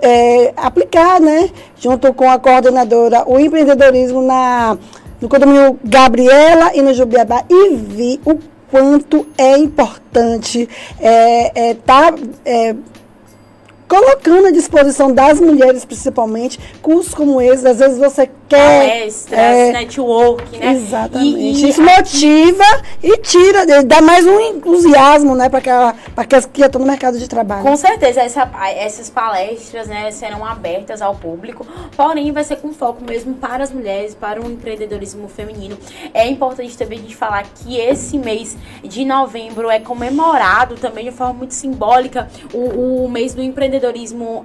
[0.00, 4.76] eh, aplicar, né, junto com a coordenadora, o empreendedorismo na,
[5.20, 8.38] no condomínio Gabriela e no Jubiabá e vi o
[8.72, 10.66] quanto é importante
[11.70, 12.14] estar
[13.96, 17.66] colocando à disposição das mulheres, principalmente, cursos como esse.
[17.68, 18.88] Às vezes você quer.
[19.02, 20.72] Palestras, é, network, né?
[20.72, 21.38] Exatamente.
[21.38, 22.64] E- e Isso motiva
[23.02, 27.62] e tira, dá mais um entusiasmo, né, para aquelas que estão no mercado de trabalho.
[27.62, 31.66] Com certeza, essa- essas palestras né, serão abertas ao público,
[31.96, 35.76] porém vai ser com foco mesmo para as mulheres, para o empreendedorismo feminino.
[36.14, 41.10] É importante também a gente falar que esse mês de novembro é comemorado também de
[41.12, 43.81] forma muito simbólica o, o mês do empreendedorismo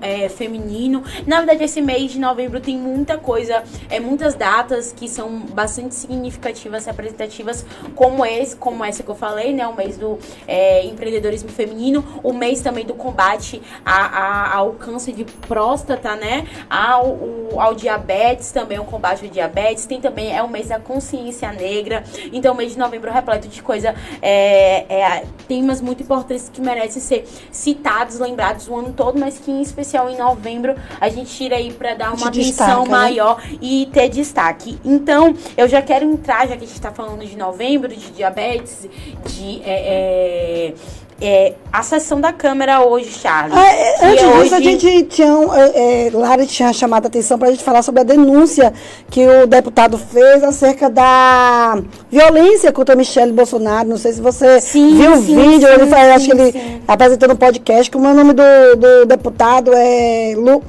[0.01, 1.03] é, feminino.
[1.25, 5.95] Na verdade, esse mês de novembro tem muita coisa, é, muitas datas que são bastante
[5.95, 7.65] significativas, representativas,
[7.95, 9.67] como esse, como essa que eu falei, né?
[9.67, 10.17] O mês do
[10.47, 16.47] é, empreendedorismo feminino, o mês também do combate a- a- ao câncer de próstata, né?
[16.69, 19.85] Ao, o- ao diabetes, também o combate ao diabetes.
[19.85, 22.03] Tem também, é o mês da consciência negra.
[22.31, 26.61] Então, o mês de novembro é repleto de coisa, é, é, temas muito importantes que
[26.61, 31.29] merecem ser citados, lembrados o ano todo, mas que em especial em novembro a gente
[31.35, 32.89] tira aí para dar uma atenção destaca, né?
[32.89, 34.79] maior e ter destaque.
[34.83, 38.87] Então, eu já quero entrar, já que a gente tá falando de novembro, de diabetes,
[39.25, 40.73] de é, é,
[41.19, 43.55] é, a sessão da Câmara hoje, Charles.
[43.55, 45.33] Ah, é, que antes é disso, a gente tinha.
[45.33, 48.71] um, é, é, Lara tinha chamado a atenção para a gente falar sobre a denúncia
[49.09, 53.89] que o deputado fez acerca da violência contra Michele Bolsonaro.
[53.89, 56.81] Não sei se você Sim, viu o sim, vídeo, sim, ele faz, acho que ele
[56.87, 58.43] apresentou no podcast, como é o nome do,
[58.77, 60.61] do deputado é Lu,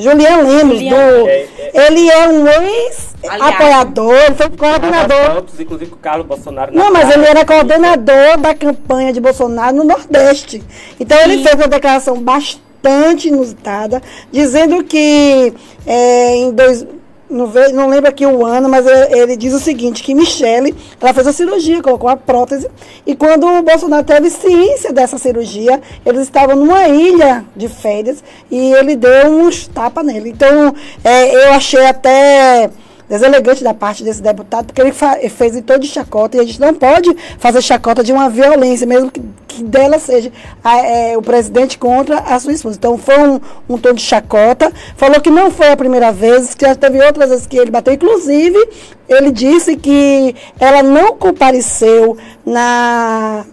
[0.00, 0.74] Julian Lemos.
[0.76, 0.90] Julian.
[1.22, 1.46] do- É,
[1.86, 5.34] Ele é um ex-apoiador, ele foi coordenador.
[5.34, 6.72] Santos, inclusive com o Carlos Bolsonaro.
[6.74, 10.62] na Não, mas ele era coordenador da campanha de Bolsonaro no Nordeste.
[10.98, 11.44] Então ele Sim.
[11.44, 15.52] fez uma declaração bastante inusitada, dizendo que
[15.86, 16.86] é, em dois.
[17.30, 20.74] Não, ve- não lembro aqui o ano, mas é, ele diz o seguinte, que Michele,
[21.00, 22.68] ela fez a cirurgia, colocou a prótese,
[23.06, 28.72] e quando o Bolsonaro teve ciência dessa cirurgia, eles estavam numa ilha de férias, e
[28.72, 30.30] ele deu uns tapas nele.
[30.30, 30.74] Então,
[31.04, 32.68] é, eu achei até
[33.10, 36.60] deselegante da parte desse deputado, porque ele fez em todo de chacota, e a gente
[36.60, 40.30] não pode fazer chacota de uma violência, mesmo que, que dela seja
[40.62, 42.76] a- é, o presidente contra a sua esposa.
[42.78, 46.64] Então foi um, um tom de chacota, falou que não foi a primeira vez, que
[46.64, 48.56] já teve outras vezes que ele bateu, inclusive
[49.08, 53.44] ele disse que ela não compareceu na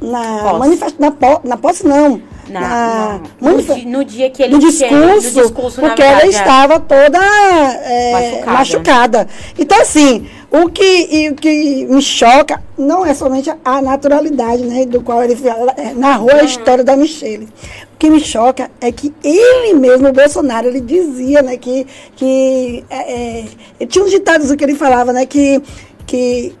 [0.00, 1.12] na manifesta- na,
[1.42, 2.20] na posse não
[2.50, 3.58] Na- na no,
[3.98, 6.38] no dia que ele no chega- discurso, no discurso porque ela verdade, é.
[6.40, 8.52] estava toda é, Machucada.
[8.52, 9.28] machucada.
[9.58, 14.86] Então, assim, o que, e o que me choca não é somente a naturalidade, né,
[14.86, 15.36] do qual ele
[15.76, 17.48] é, narrou a história da Michelle.
[17.94, 21.86] O que me choca é que ele mesmo, o Bolsonaro, ele dizia, né, que,
[22.16, 23.44] que é,
[23.80, 25.60] é, tinha uns ditados que ele falava, né, que,
[26.06, 26.54] que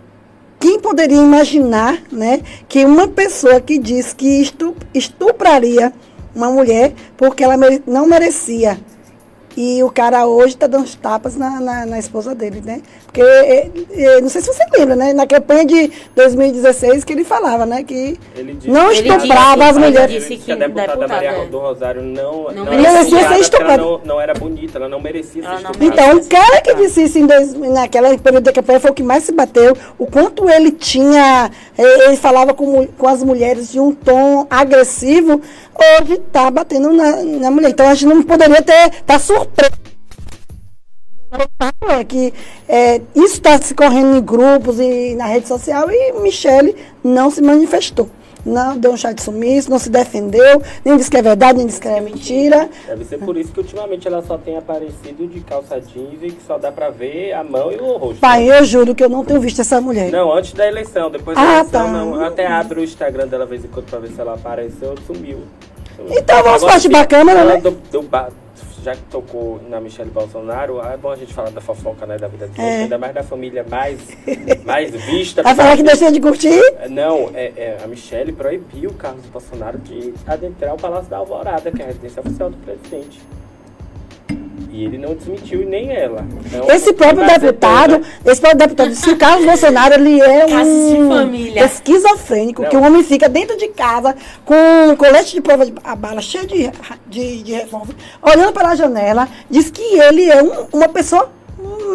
[0.60, 5.92] quem poderia imaginar, né, que uma pessoa que diz que estu- estupraria
[6.34, 7.54] uma mulher porque ela
[7.86, 8.78] não merecia.
[9.56, 12.80] E o cara hoje está dando tapas na, na, na esposa dele, né?
[13.04, 15.12] Porque, é, é, não sei se você lembra, né?
[15.12, 17.82] Na campanha de 2016 que ele falava, né?
[17.82, 20.22] Que Ele disse, não Ele estuprava disse- as ele mulheres.
[20.28, 21.46] disse que a deputada deputada, Maria é.
[21.46, 25.00] do Rosário não, Não não, merecia era ser estuprada não, não era bonita, ela não
[25.00, 26.02] merecia ser Ela não estuprada.
[26.02, 29.02] Então, o cara que disse isso em dois, naquela período da campanha foi o que
[29.02, 29.76] mais se bateu.
[29.98, 31.50] O quanto ele tinha.
[31.76, 35.40] eh, Ele falava com, com as mulheres de um tom agressivo,
[35.78, 37.70] hoje está batendo na, na mulher.
[37.70, 39.02] Então a gente não poderia ter.
[39.02, 39.78] Tá surpreso.
[41.88, 42.32] É que
[42.68, 46.74] eh, isso está se correndo em grupos e na rede social e Michele
[47.04, 48.08] não se manifestou.
[48.48, 51.66] Não deu um chá de sumiço, não se defendeu, nem disse que é verdade, nem
[51.66, 52.68] disse que é mentira.
[52.86, 56.42] Deve ser por isso que ultimamente ela só tem aparecido de calça jeans e que
[56.46, 58.20] só dá pra ver a mão e o rosto.
[58.20, 60.10] Pai, eu juro que eu não tenho visto essa mulher.
[60.10, 61.92] Não, antes da eleição, depois da Ah, eleição tá.
[61.92, 62.14] não.
[62.16, 64.94] Eu até abro o Instagram dela de vez em quando pra ver se ela apareceu,
[65.06, 65.40] sumiu.
[66.10, 67.60] Então vamos Agora, partir pra Câmara, ela né?
[67.60, 68.28] do- do ba-
[68.82, 72.28] já que tocou na Michelle Bolsonaro, é bom a gente falar da fofoca, né, da
[72.28, 72.82] vida dos outros, É.
[72.82, 73.98] ainda mais da família mais,
[74.64, 75.42] mais vista.
[75.42, 76.60] Vai falar que deixei de curtir?
[76.90, 81.70] Não, é, é, a Michelle proibiu o Carlos Bolsonaro de adentrar o Palácio da Alvorada,
[81.70, 83.20] que é a residência oficial do presidente.
[84.70, 86.24] E ele não desmentiu, e nem ela.
[86.46, 91.64] Então, Esse próprio deputado, esse próprio deputado disse que o Carlos Bolsonaro ele é um
[91.64, 92.68] esquizofrênico, Não.
[92.68, 94.54] que o homem fica dentro de casa com
[94.90, 96.70] um colete de prova de a bala cheio de,
[97.06, 101.30] de, de revólver, olhando para a janela, diz que ele é um- uma pessoa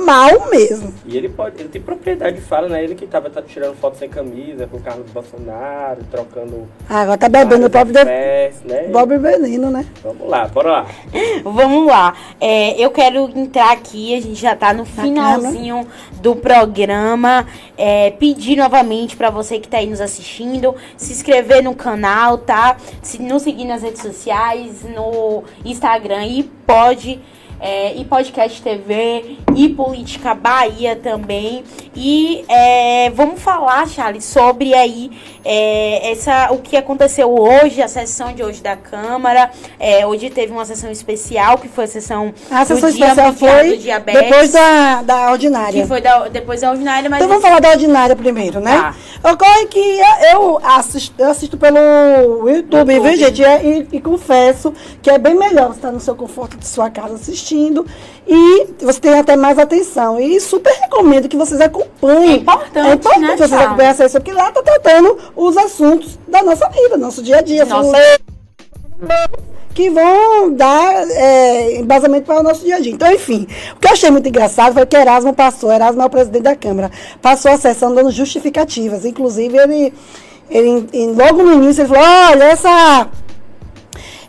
[0.06, 0.94] mal mesmo.
[1.06, 2.84] E ele pode, ele tem propriedade de fala, né?
[2.84, 6.68] Ele que tava tá tirando foto sem camisa com o Carlos Bolsonaro, trocando.
[6.90, 8.88] Ah, Agora tá bebendo o próprio de, fés, né?
[8.88, 9.86] Bob né?
[10.04, 10.88] Vamos lá, bora lá.
[11.44, 12.16] Vamos lá.
[12.40, 15.88] É, eu quero entrar aqui, a gente já tá no finalzinho
[16.22, 17.46] do programa.
[17.78, 22.78] É, pedir novamente pra você que tá aí nos assistindo, se inscrever no canal, tá?
[23.02, 27.20] Se nos seguir nas redes sociais, no Instagram e pode.
[27.60, 31.64] É, e podcast TV e Política Bahia também.
[31.96, 35.10] E é, vamos falar, Charles, sobre aí
[35.46, 39.50] é, essa, o que aconteceu hoje, a sessão de hoje da Câmara.
[39.80, 43.34] É, hoje teve uma sessão especial, que foi a sessão A sessão do Dia especial
[43.34, 44.22] foi do Diabetes.
[44.22, 45.82] depois da, da ordinária.
[45.82, 48.94] Que foi da- depois da ordinária, mas Então vamos falar da ordinária primeiro, né?
[49.24, 50.00] Ocorre que
[50.34, 51.78] eu assisto, eu assisto pelo
[52.50, 53.00] YouTube, YouTube.
[53.00, 53.42] viu, gente?
[53.42, 57.14] E, e confesso que é bem melhor você estar no seu conforto de sua casa
[57.16, 57.53] assistindo
[58.28, 60.20] e você tem até mais atenção.
[60.20, 62.34] E super recomendo que vocês acompanhem.
[62.34, 63.64] É importante, É importante né, vocês Thiago?
[63.66, 67.42] acompanharem essa isso, porque lá está tratando os assuntos da nossa vida, nosso dia a
[67.42, 67.66] dia.
[67.66, 67.98] Nossa.
[69.74, 72.94] que vão dar é, embasamento para o nosso dia a dia.
[72.94, 76.10] Então, enfim, o que eu achei muito engraçado foi que Erasmo passou, Erasmo é o
[76.10, 76.92] presidente da Câmara,
[77.22, 79.04] passou a sessão dando justificativas.
[79.04, 79.94] Inclusive, ele,
[80.50, 83.10] ele logo no início, ele falou, olha, essa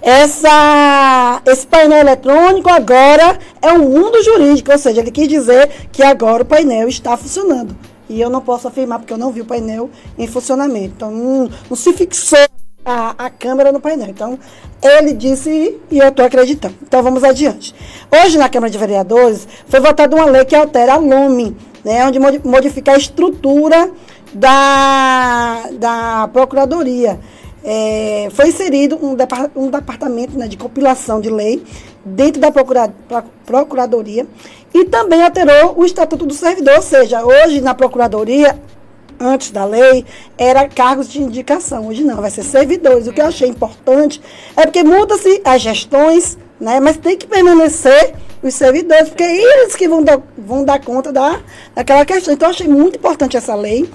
[0.05, 6.02] essa, esse painel eletrônico agora é um mundo jurídico, ou seja, ele quis dizer que
[6.02, 7.74] agora o painel está funcionando.
[8.07, 9.88] E eu não posso afirmar porque eu não vi o painel
[10.18, 10.92] em funcionamento.
[10.96, 12.38] Então, não, não se fixou
[12.84, 14.11] a, a câmera no painel.
[14.11, 14.38] Então,
[14.82, 16.74] ele disse e eu estou acreditando.
[16.82, 17.74] Então, vamos adiante.
[18.12, 22.18] Hoje, na Câmara de Vereadores, foi votada uma lei que altera a LOME, né, onde
[22.18, 23.90] modi- modifica a estrutura
[24.34, 27.18] da, da Procuradoria.
[27.67, 31.62] É, foi inserido um, depar- um departamento né, de compilação de lei
[32.05, 34.27] dentro da procura- pro- Procuradoria
[34.75, 38.59] e também alterou o Estatuto do Servidor, ou seja, hoje na Procuradoria,
[39.19, 40.05] antes da lei,
[40.37, 43.07] era cargos de indicação, hoje não, vai ser servidores.
[43.07, 44.21] O que eu achei importante
[44.57, 49.89] é porque muda-se as gestões, né, mas tem que permanecer os servidores, porque eles que
[49.89, 51.41] vão dar, vão dar conta da,
[51.75, 52.35] daquela questão.
[52.35, 53.89] Então, eu achei muito importante essa lei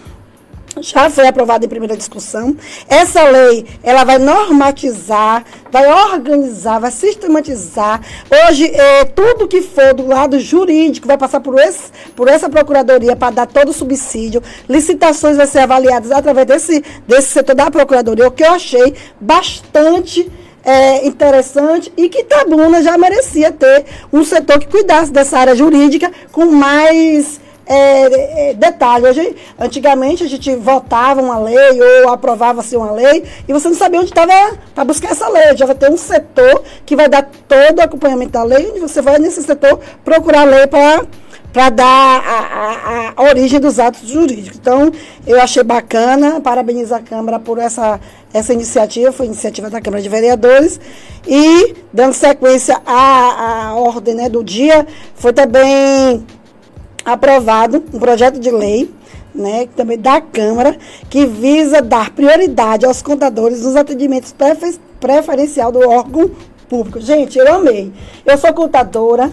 [0.81, 2.55] já foi aprovada em primeira discussão.
[2.87, 8.01] Essa lei, ela vai normatizar, vai organizar, vai sistematizar.
[8.47, 13.15] Hoje, eh, tudo que for do lado jurídico vai passar por, esse, por essa procuradoria
[13.15, 14.41] para dar todo o subsídio.
[14.67, 20.31] Licitações vão ser avaliadas através desse, desse setor da procuradoria, o que eu achei bastante
[20.63, 26.11] é, interessante e que Tabuna já merecia ter um setor que cuidasse dessa área jurídica
[26.31, 27.39] com mais
[27.69, 29.07] é, é, detalhe.
[29.07, 31.55] Hoje, antigamente a gente votava uma lei
[32.03, 35.55] ou aprovava-se uma lei e você não sabia onde estava para buscar essa lei.
[35.55, 39.01] Já vai ter um setor que vai dar todo o acompanhamento da lei e você
[39.01, 41.05] vai nesse setor procurar a lei para
[41.51, 44.59] para dar a, a- a origem dos atos jurídicos.
[44.59, 44.91] Então,
[45.25, 47.99] eu achei bacana, parabenizo a Câmara por essa,
[48.31, 50.79] essa iniciativa, foi iniciativa da Câmara de Vereadores,
[51.27, 56.23] e dando sequência à, à ordem né, do dia, foi também
[57.13, 58.89] aprovado um projeto de lei,
[59.33, 60.77] né, também da Câmara,
[61.09, 66.31] que visa dar prioridade aos contadores nos atendimentos prefe- preferencial do órgão
[66.67, 66.99] público.
[66.99, 67.91] Gente, eu amei.
[68.25, 69.31] Eu sou contadora,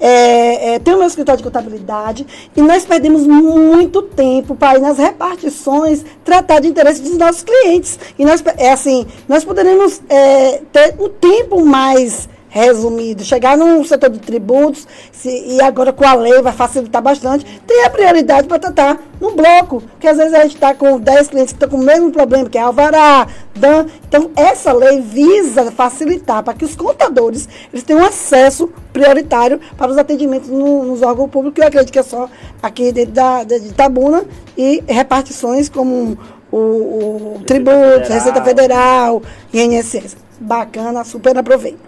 [0.00, 4.98] é, é, tenho meu escritório de contabilidade e nós perdemos muito tempo para ir nas
[4.98, 7.98] repartições tratar de interesses dos nossos clientes.
[8.18, 14.10] E nós, é assim, nós poderíamos é, ter um tempo mais resumido, chegar num setor
[14.10, 18.58] de tributos, se- e agora com a lei vai facilitar bastante, tem a prioridade para
[18.58, 21.82] tratar no bloco, porque às vezes a gente está com 10 clientes que estão com
[21.82, 23.86] o mesmo problema, que é Alvará, Dan.
[24.06, 29.96] Então, essa lei visa facilitar para que os contadores eles tenham acesso prioritário para os
[29.96, 32.28] atendimentos no- nos órgãos públicos, que eu acredito que é só
[32.62, 34.24] aqui dentro da, de de Itabuna,
[34.58, 36.18] e repartições como
[36.50, 38.12] o, o tributo, Federal.
[38.12, 39.22] Receita Federal,
[39.54, 40.16] INSS.
[40.42, 41.78] Bacana, super aproveito.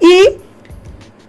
[0.00, 0.36] E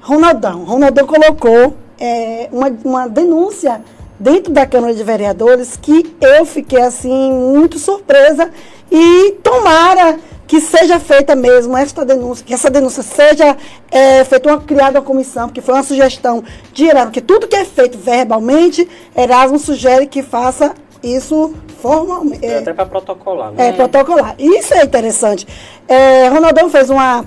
[0.02, 0.66] Ronaldão.
[0.66, 3.82] Ronaldão colocou é, uma, uma denúncia
[4.20, 8.50] dentro da Câmara de Vereadores que eu fiquei assim muito surpresa
[8.92, 13.58] e tomara que seja feita mesmo esta denúncia, que essa denúncia seja
[13.90, 17.56] é, feita uma criada uma comissão, porque foi uma sugestão de Erasmo, que tudo que
[17.56, 22.46] é feito verbalmente, Erasmo sugere que faça isso formalmente.
[22.46, 23.70] É, até para protocolar, né?
[23.70, 24.36] É, protocolar.
[24.40, 25.46] Isso é interessante.
[25.88, 27.26] É, Ronaldão fez uma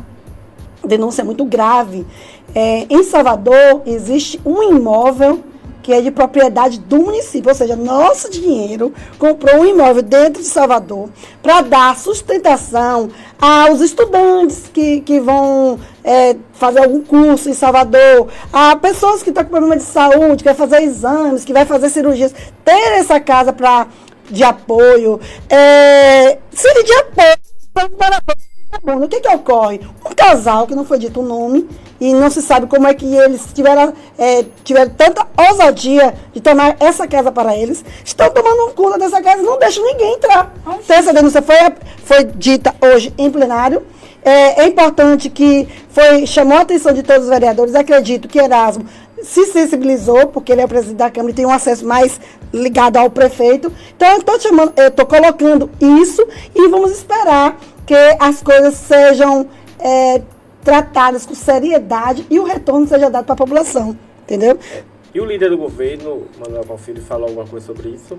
[0.84, 2.06] denúncia muito grave.
[2.54, 5.44] É, em Salvador existe um imóvel
[5.86, 10.48] que é de propriedade do município, ou seja, nosso dinheiro comprou um imóvel dentro de
[10.48, 11.08] Salvador
[11.40, 13.08] para dar sustentação
[13.40, 19.44] aos estudantes que, que vão é, fazer algum curso em Salvador, a pessoas que estão
[19.44, 22.34] com problema de saúde, que vai fazer exames, que vai fazer cirurgias,
[22.64, 23.86] ter essa casa para
[24.28, 26.38] de apoio, é,
[26.84, 27.90] de apoio.
[27.96, 28.20] para
[28.82, 29.80] bom, o que que ocorre?
[30.04, 31.68] Um casal, que não foi dito o nome,
[32.00, 36.76] e não se sabe como é que eles tiveram, é, tiveram tanta ousadia de tomar
[36.80, 40.54] essa casa para eles, estão tomando conta dessa casa e não deixam ninguém entrar.
[40.60, 41.56] Então, essa denúncia foi,
[42.04, 43.82] foi dita hoje em plenário.
[44.22, 47.74] É, é, importante que foi, chamou a atenção de todos os vereadores.
[47.76, 48.84] Acredito que Erasmo
[49.22, 52.20] se sensibilizou, porque ele é o presidente da Câmara e tem um acesso mais
[52.52, 53.72] ligado ao prefeito.
[53.96, 54.08] Então,
[54.76, 57.56] eu estou colocando isso e vamos esperar
[57.86, 60.20] que as coisas sejam é,
[60.62, 63.96] tratadas com seriedade e o retorno seja dado para a população.
[64.24, 64.58] Entendeu?
[65.14, 68.18] E o líder do governo, Manuel Confilho, falou alguma coisa sobre isso?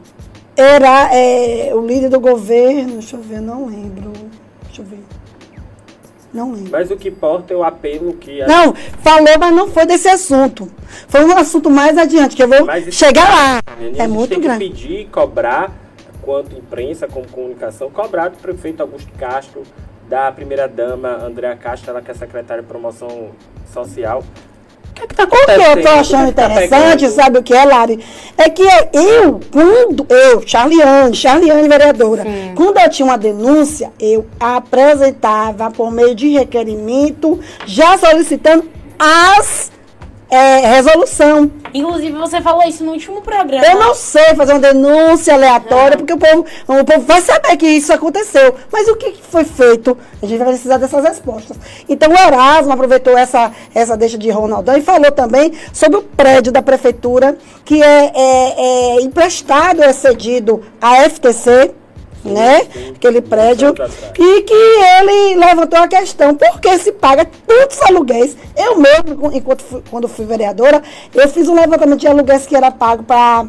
[0.55, 4.13] Era é, o líder do governo, deixa eu ver, não lembro.
[4.63, 5.03] Deixa eu ver.
[6.33, 6.71] Não lembro.
[6.71, 8.41] Mas o que importa é o apelo que.
[8.41, 8.47] A...
[8.47, 10.71] Não, falou, mas não foi desse assunto.
[11.07, 13.61] Foi um assunto mais adiante, que eu vou chegar lá.
[13.97, 14.65] É muito tem grande.
[14.65, 15.86] Que pedir, cobrar
[16.27, 19.63] quanto imprensa, como comunicação, cobrado do prefeito Augusto Castro,
[20.09, 23.29] da primeira-dama Andréa Castro, ela que é secretária de promoção
[23.73, 24.21] social.
[24.89, 25.61] O que, é que tá acontecendo?
[25.61, 28.03] O que eu tô achando tá interessante, tá sabe o que é, Lari?
[28.37, 28.63] É que
[28.93, 32.53] eu, quando eu, Charliane, Charliane vereadora, Sim.
[32.55, 38.69] quando eu tinha uma denúncia, eu apresentava por meio de requerimento, já solicitando
[38.99, 39.71] as
[40.29, 41.49] é, resolução.
[41.73, 43.65] Inclusive, você falou isso no último programa.
[43.65, 46.05] Eu não sei fazer uma denúncia aleatória, não.
[46.05, 48.55] porque o povo, o povo vai saber que isso aconteceu.
[48.71, 49.97] Mas o que foi feito?
[50.21, 51.57] A gente vai precisar dessas respostas.
[51.87, 56.51] Então, o Erasmo aproveitou essa, essa deixa de Ronaldão e falou também sobre o prédio
[56.51, 61.73] da prefeitura, que é, é, é emprestado, é cedido à FTC
[62.23, 62.61] né?
[62.95, 63.73] Aquele prédio.
[64.17, 68.35] E que ele levantou a questão, por que se paga tantos aluguéis?
[68.55, 70.81] Eu mesmo, enquanto fui, quando fui vereadora,
[71.13, 73.45] eu fiz um levantamento de aluguéis que era pago para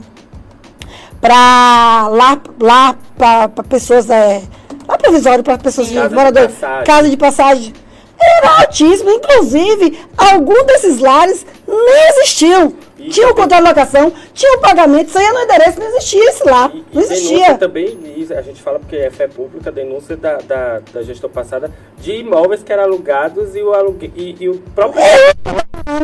[1.21, 4.41] para lá, lá para pessoas, é,
[4.87, 6.55] lá provisório para pessoas de moradores,
[6.85, 7.73] casa de passagem.
[8.21, 12.73] Era altíssimo, inclusive, algum desses lares nem existiam.
[13.09, 16.45] Tinha o contrato de locação, tinha o pagamento, isso aí no endereço, não existia isso
[16.45, 16.71] lá.
[16.73, 17.59] E, não existia.
[17.59, 17.99] também,
[18.37, 22.63] a gente fala porque é fé pública, denúncia da, da, da gestão passada de imóveis
[22.63, 25.03] que eram alugados e o, alugue, e, e o próprio.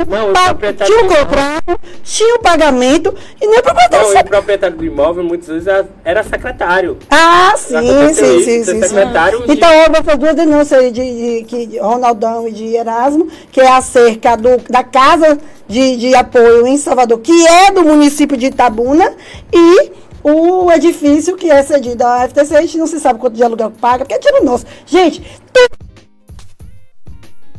[0.02, 0.86] É, não.
[0.86, 4.12] Tinha o contrato, tinha o pagamento e nem o proprietário.
[4.12, 6.98] Não, o proprietário do imóvel muitas vezes era secretário.
[7.10, 7.76] Ah, sim,
[8.12, 9.46] sim, sim, sim, secretário sim.
[9.46, 9.52] De...
[9.52, 13.68] Então, houve essas duas denúncias aí de, de, de Ronaldão e de Erasmo, que é
[13.68, 15.38] acerca do, da casa
[15.68, 19.12] de, de apoio em Salvador, que é do município de Itabuna,
[19.52, 19.92] e
[20.22, 23.70] o edifício que é cedido à FTC, a gente não se sabe quanto de aluguel
[23.70, 24.64] paga, porque é dinheiro nosso.
[24.86, 25.22] Gente,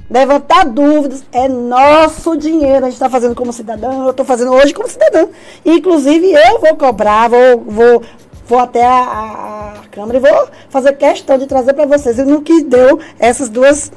[0.10, 2.86] levantar dúvidas é nosso dinheiro.
[2.86, 5.30] A gente está fazendo como cidadão, eu estou fazendo hoje como cidadão.
[5.66, 8.04] Inclusive, eu vou cobrar, vou, vou,
[8.48, 12.20] vou até a, a, a Câmara e vou fazer questão de trazer para vocês.
[12.20, 13.92] E no que deu essas duas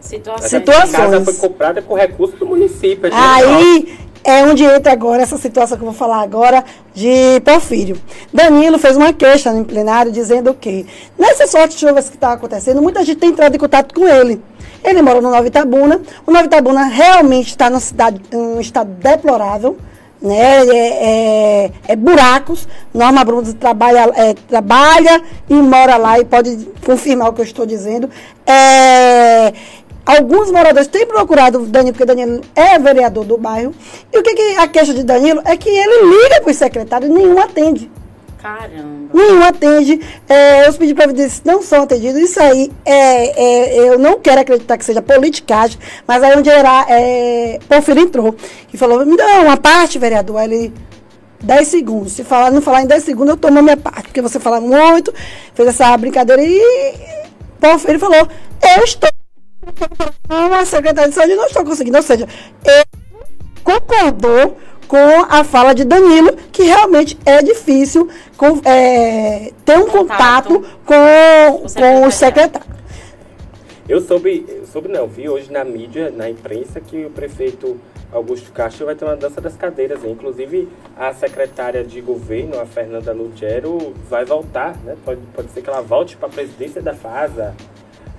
[0.00, 0.50] situações.
[0.50, 0.94] situações.
[0.94, 3.06] A casa foi comprada com recurso do município.
[3.06, 7.96] É Aí é onde entra agora essa situação que eu vou falar agora de Porfírio.
[8.32, 10.86] Danilo fez uma queixa no plenário dizendo que
[11.18, 14.42] nessas fortes chuvas que estão tá acontecendo, muita gente tem entrado em contato com ele.
[14.82, 16.00] Ele mora no Nova Itabuna.
[16.26, 19.76] O Nova Itabuna realmente está num estado deplorável.
[20.20, 20.66] Né?
[20.66, 22.68] É, é, é buracos.
[22.92, 27.64] Norma Bruns trabalha, é, trabalha e mora lá e pode confirmar o que eu estou
[27.64, 28.10] dizendo.
[28.46, 29.52] É,
[30.04, 33.72] Alguns moradores têm procurado Danilo, porque Danilo é vereador do bairro.
[34.12, 37.08] E o que, que a queixa de Danilo é que ele liga para os secretários
[37.10, 37.88] e nenhum atende.
[38.40, 39.10] Caramba.
[39.12, 40.00] Nenhum atende.
[40.28, 42.20] É, os pedidos de previdência não são atendidos.
[42.20, 46.86] Isso aí, é, é, eu não quero acreditar que seja politicagem, mas aí onde era,
[46.88, 47.58] é,
[47.98, 48.34] entrou
[48.72, 50.38] e falou: me dá uma parte, vereador.
[50.38, 50.72] Aí ele.
[51.42, 52.12] 10 segundos.
[52.12, 54.02] Se falar, não falar em 10 segundos, eu tomo a minha parte.
[54.02, 55.10] Porque você fala muito,
[55.54, 56.60] fez essa brincadeira e
[57.58, 58.28] Porfírio falou:
[58.76, 59.08] Eu estou
[60.28, 61.96] a secretária de saúde não está conseguindo.
[61.96, 62.26] Ou seja,
[62.64, 62.84] ele
[63.62, 64.56] concordou
[64.90, 70.78] com a fala de Danilo, que realmente é difícil com, é, ter um contato, contato
[70.84, 72.68] com, com o secretário.
[73.88, 77.78] Eu soube, soube não, vi hoje na mídia, na imprensa, que o prefeito
[78.12, 80.02] Augusto Castro vai ter uma dança das cadeiras.
[80.02, 80.10] Né?
[80.10, 84.96] Inclusive, a secretária de governo, a Fernanda Lugero, vai voltar, né?
[85.04, 87.54] Pode, pode ser que ela volte para a presidência da FASA.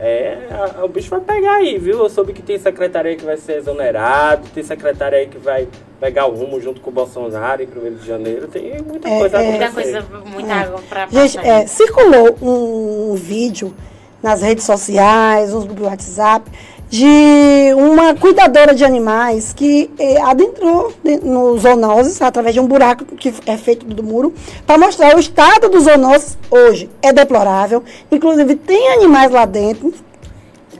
[0.04, 2.00] É, a, a, o bicho vai pegar aí, viu?
[2.00, 5.68] Eu soube que tem secretária aí que vai ser exonerado, tem secretária aí que vai
[6.00, 8.48] pegar o rumo junto com o Bolsonaro em 1 de janeiro.
[8.48, 10.54] Tem muita é, coisa é, Muita coisa, muita é.
[10.54, 13.76] água pra Gente, é, circulou um, um vídeo
[14.24, 16.50] nas redes sociais, grupos do WhatsApp,
[16.92, 20.94] de uma cuidadora de animais que eh, adentrou
[21.24, 24.34] nos zoonoses através de um buraco que é feito do muro
[24.68, 26.90] para mostrar o estado dos zoonoses hoje.
[27.02, 27.82] É deplorável.
[28.12, 29.94] Inclusive, tem animais lá dentro.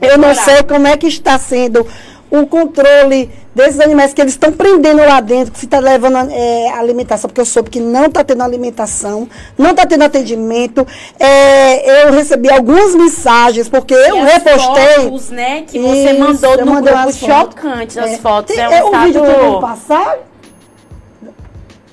[0.02, 1.86] Eu não sei como é que está sendo
[2.30, 6.70] o controle desses animais que eles estão prendendo lá dentro, que se está levando é,
[6.70, 10.86] alimentação, porque eu soube que não está tendo alimentação, não está tendo atendimento.
[11.18, 15.04] É, eu recebi algumas mensagens, porque eu e repostei.
[15.04, 18.54] Fotos, né, que você isso, mandou no grupo chocantes, as é, fotos.
[18.54, 20.18] Tem, é um é, o vídeo tem passar?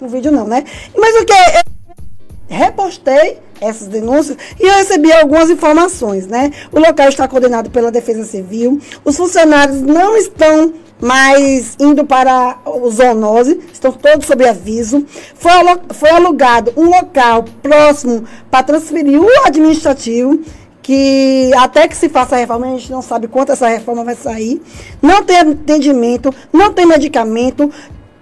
[0.02, 0.64] O vídeo não, né?
[0.98, 1.34] Mas o que?
[1.34, 6.52] Eu repostei essas denúncias e eu recebi algumas informações, né?
[6.72, 12.90] O local está coordenado pela Defesa Civil, os funcionários não estão mais indo para o
[12.90, 15.06] zoonose, estão todos sob aviso.
[15.36, 15.52] Foi,
[15.94, 20.40] foi alugado um local próximo para transferir o administrativo,
[20.82, 24.16] que até que se faça a reforma, a gente não sabe quanto essa reforma vai
[24.16, 24.62] sair.
[25.02, 27.72] Não tem atendimento, não tem medicamento,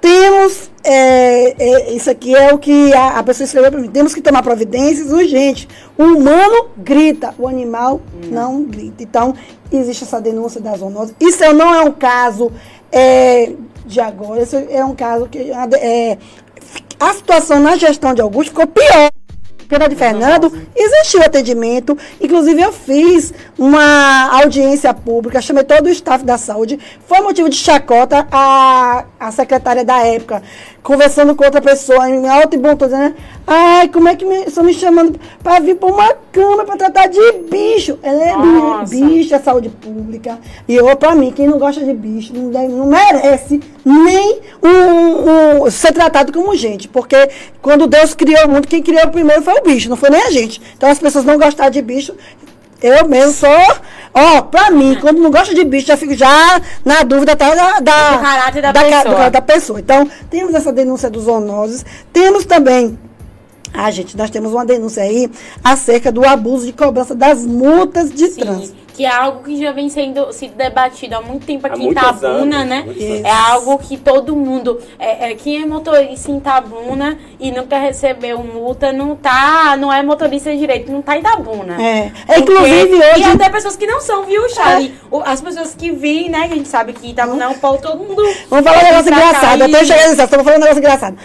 [0.08, 4.14] temos, é, é, isso aqui é o que a, a pessoa escreveu para mim, temos
[4.14, 5.68] que tomar providências urgentes.
[5.98, 9.04] O humano grita, o animal não, não grita.
[9.04, 9.36] Então,
[9.72, 11.14] existe essa denúncia da zoonose.
[11.20, 12.52] Isso não é um caso
[12.90, 13.52] é,
[13.86, 16.18] de agora, isso é um caso que é,
[17.00, 19.12] a situação na gestão de Augusto ficou pior
[19.68, 21.98] pela de Fernando, existiu atendimento.
[22.20, 26.80] Inclusive, eu fiz uma audiência pública, chamei todo o staff da saúde.
[27.06, 30.42] Foi motivo de chacota a, a secretária da época,
[30.88, 33.14] conversando com outra pessoa, em alto e bom tô dizendo,
[33.46, 37.08] ai, como é que me, estão me chamando para vir para uma cama para tratar
[37.08, 37.20] de
[37.52, 38.00] bicho?
[38.02, 38.96] Ela é Nossa.
[38.96, 40.40] bicho, é saúde pública.
[40.66, 45.66] E eu, para mim, quem não gosta de bicho, não, deve, não merece nem um,
[45.66, 46.88] um, ser tratado como gente.
[46.88, 47.32] Porque
[47.62, 50.32] quando Deus criou o mundo, quem criou primeiro foi o bicho, não foi nem a
[50.32, 50.62] gente.
[50.78, 52.16] Então as pessoas não gostarem de bicho,
[52.82, 53.76] eu mesmo sou.
[54.14, 57.80] Ó, pra mim, quando não gosta de bicho, já fico já na dúvida tá, da,
[57.80, 59.30] da, do caráter da, da, pessoa.
[59.30, 59.80] da pessoa.
[59.80, 61.86] Então, temos essa denúncia dos zoonoses.
[62.12, 62.98] Temos também
[63.74, 65.30] ah, gente, nós temos uma denúncia aí
[65.64, 68.87] acerca do abuso de cobrança das multas de Sim, trânsito.
[68.98, 71.92] Que é algo que já vem sendo, sendo debatido há muito tempo aqui há em
[71.92, 72.86] Itabuna, anos, né?
[73.24, 74.82] É algo que todo mundo.
[74.98, 79.78] É, é, quem é motorista em Itabuna e nunca recebeu multa, não tá.
[79.78, 81.80] Não é motorista direito, não tá em Itabuna.
[81.80, 82.12] É.
[82.28, 83.20] é inclusive hoje.
[83.20, 84.96] E até pessoas que não são, viu, Charlie?
[85.14, 85.30] É.
[85.30, 86.48] As pessoas que vêm, né?
[86.48, 88.24] Que a gente sabe que Itabuna é um pau, todo mundo.
[88.50, 89.62] Vamos falar um negócio engraçado.
[89.62, 91.18] Até chegar nesse estamos falando um negócio engraçado.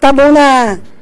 [0.00, 0.93] Tá bom na.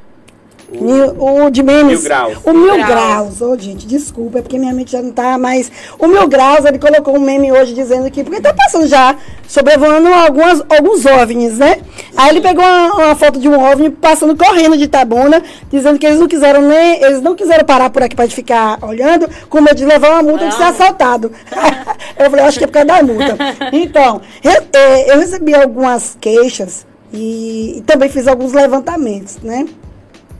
[0.78, 2.00] O, o de memes.
[2.00, 2.38] Mil graus.
[2.44, 3.40] O mil, mil graus.
[3.40, 5.70] Ô, oh, gente, desculpa, é porque minha mente já não tá mais.
[5.98, 8.24] O mil graus, ele colocou um meme hoje dizendo que.
[8.24, 9.16] Porque tá passando já,
[9.46, 11.80] sobrevoando algumas, alguns OVNIs, né?
[12.16, 16.06] Aí ele pegou uma, uma, foto de um OVNI passando correndo de Tabuna, dizendo que
[16.06, 17.02] eles não quiseram nem.
[17.02, 20.44] Eles não quiseram parar por aqui pra ficar olhando, com medo de levar uma multa
[20.44, 20.48] não.
[20.50, 21.32] de ser assaltado.
[22.18, 23.36] eu falei, acho que é por causa da multa.
[23.72, 29.66] Então, eu, é, eu recebi algumas queixas e, e também fiz alguns levantamentos, né?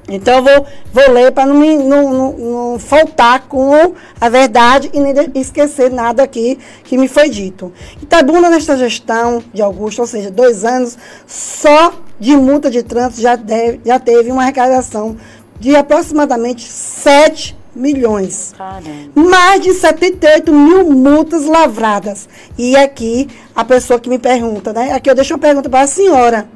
[0.09, 4.99] Então eu vou, vou ler para não, não, não, não, faltar com a verdade e
[4.99, 7.73] nem esquecer nada aqui que me foi dito.
[8.03, 13.37] Itabuna, nesta gestão de Augusto, ou seja, dois anos, só de multa de trânsito já,
[13.37, 15.16] deve, já teve uma arrecadação
[15.61, 18.55] de aproximadamente 7 milhões.
[18.59, 19.12] Caramba.
[19.15, 22.29] Mais de 78 mil multas lavradas.
[22.59, 24.93] E aqui a pessoa que me pergunta, né?
[24.93, 26.49] Aqui eu deixo uma pergunta para a senhora.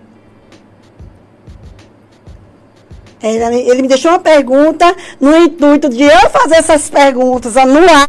[3.34, 8.08] Ele, me deixou uma pergunta no intuito de eu fazer essas perguntas no ar.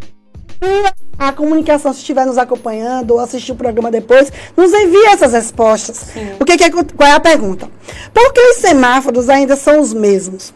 [1.18, 5.98] A comunicação, se estiver nos acompanhando ou assistir o programa depois, nos envie essas respostas.
[6.14, 6.32] Sim.
[6.40, 7.70] O que, que é, qual é a pergunta?
[8.14, 10.54] Por que os semáforos ainda são os mesmos?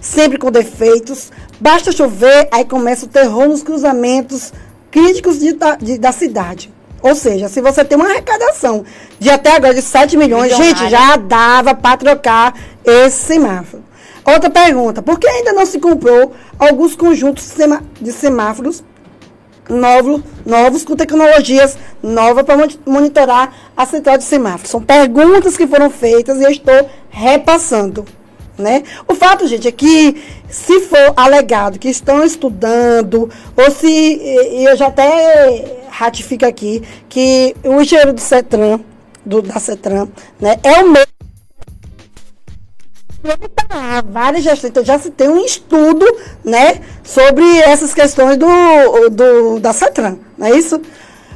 [0.00, 4.52] Sempre com defeitos, basta chover, aí começa o terror nos cruzamentos
[4.90, 6.72] críticos de, de, da cidade.
[7.04, 8.82] Ou seja, se você tem uma arrecadação
[9.18, 13.83] de até agora de 7 milhões, gente, já dava para trocar esse semáforo.
[14.24, 17.52] Outra pergunta: por que ainda não se comprou alguns conjuntos
[18.00, 18.82] de semáforos
[19.68, 22.56] novos, novos com tecnologias novas para
[22.86, 24.70] monitorar a central de semáforos?
[24.70, 28.04] São perguntas que foram feitas e eu estou repassando.
[28.56, 28.84] Né?
[29.08, 34.76] O fato, gente, é que se for alegado que estão estudando, ou se, e eu
[34.76, 38.80] já até ratifico aqui, que o engenheiro do CETRAN,
[39.26, 40.08] do, da CETRAN,
[40.40, 41.13] né, é o mesmo
[44.06, 44.70] várias gestões.
[44.70, 46.06] Então, já se tem um estudo
[46.44, 50.80] né, sobre essas questões do, do, da CETRAN, não é isso?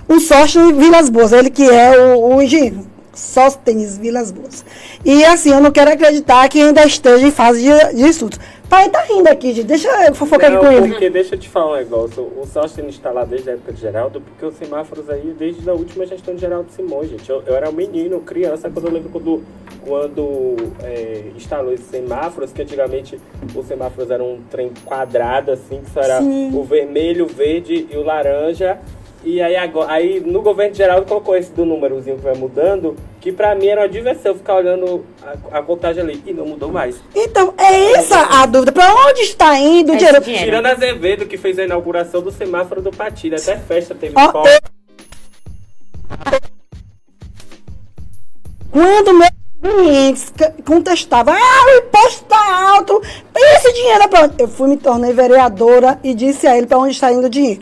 [0.09, 2.87] O Sócio Vilas Boas, ele que é o, o engenheiro.
[3.15, 4.65] Sóstenes Vilas Boas.
[5.05, 8.39] E assim, eu não quero acreditar que ainda esteja em fase de, de estudos.
[8.69, 9.67] Pai tá rindo aqui, gente.
[9.67, 10.89] Deixa eu fofocar não, aqui com ele.
[10.91, 12.23] Porque deixa eu te falar um negócio.
[12.23, 15.73] O Sóstenes está lá desde a época de Geraldo, porque os semáforos aí, desde a
[15.73, 17.29] última gestão de Geraldo Simões, gente.
[17.31, 19.43] Eu, eu era um menino, criança, quando eu lembro quando,
[19.81, 23.19] quando é, instalou esses semáforos, que antigamente
[23.55, 26.51] os semáforos eram um trem quadrado, assim, que só era Sim.
[26.55, 28.79] o vermelho, o verde e o laranja.
[29.25, 33.33] E aí, agora, aí no governo geral colocou esse do númerozinho que vai mudando, que
[33.33, 36.23] pra mim era uma diversão ficar olhando a, a contagem ali.
[36.25, 37.01] E não mudou mais.
[37.15, 38.71] Então, é essa a dúvida.
[38.71, 40.21] Pra onde está indo o dinheiro?
[40.21, 40.45] dinheiro?
[40.45, 43.37] Tirando Azevedo, que fez a inauguração do semáforo do Patilha.
[43.39, 44.61] Até festa teve oh, eu...
[48.71, 49.31] Quando meus
[49.61, 50.33] clientes
[50.65, 53.03] contestavam, ah, o imposto está alto,
[53.35, 54.35] esse dinheiro é pra onde?
[54.39, 57.61] Eu fui, me tornei vereadora e disse a ele para onde está indo o dinheiro.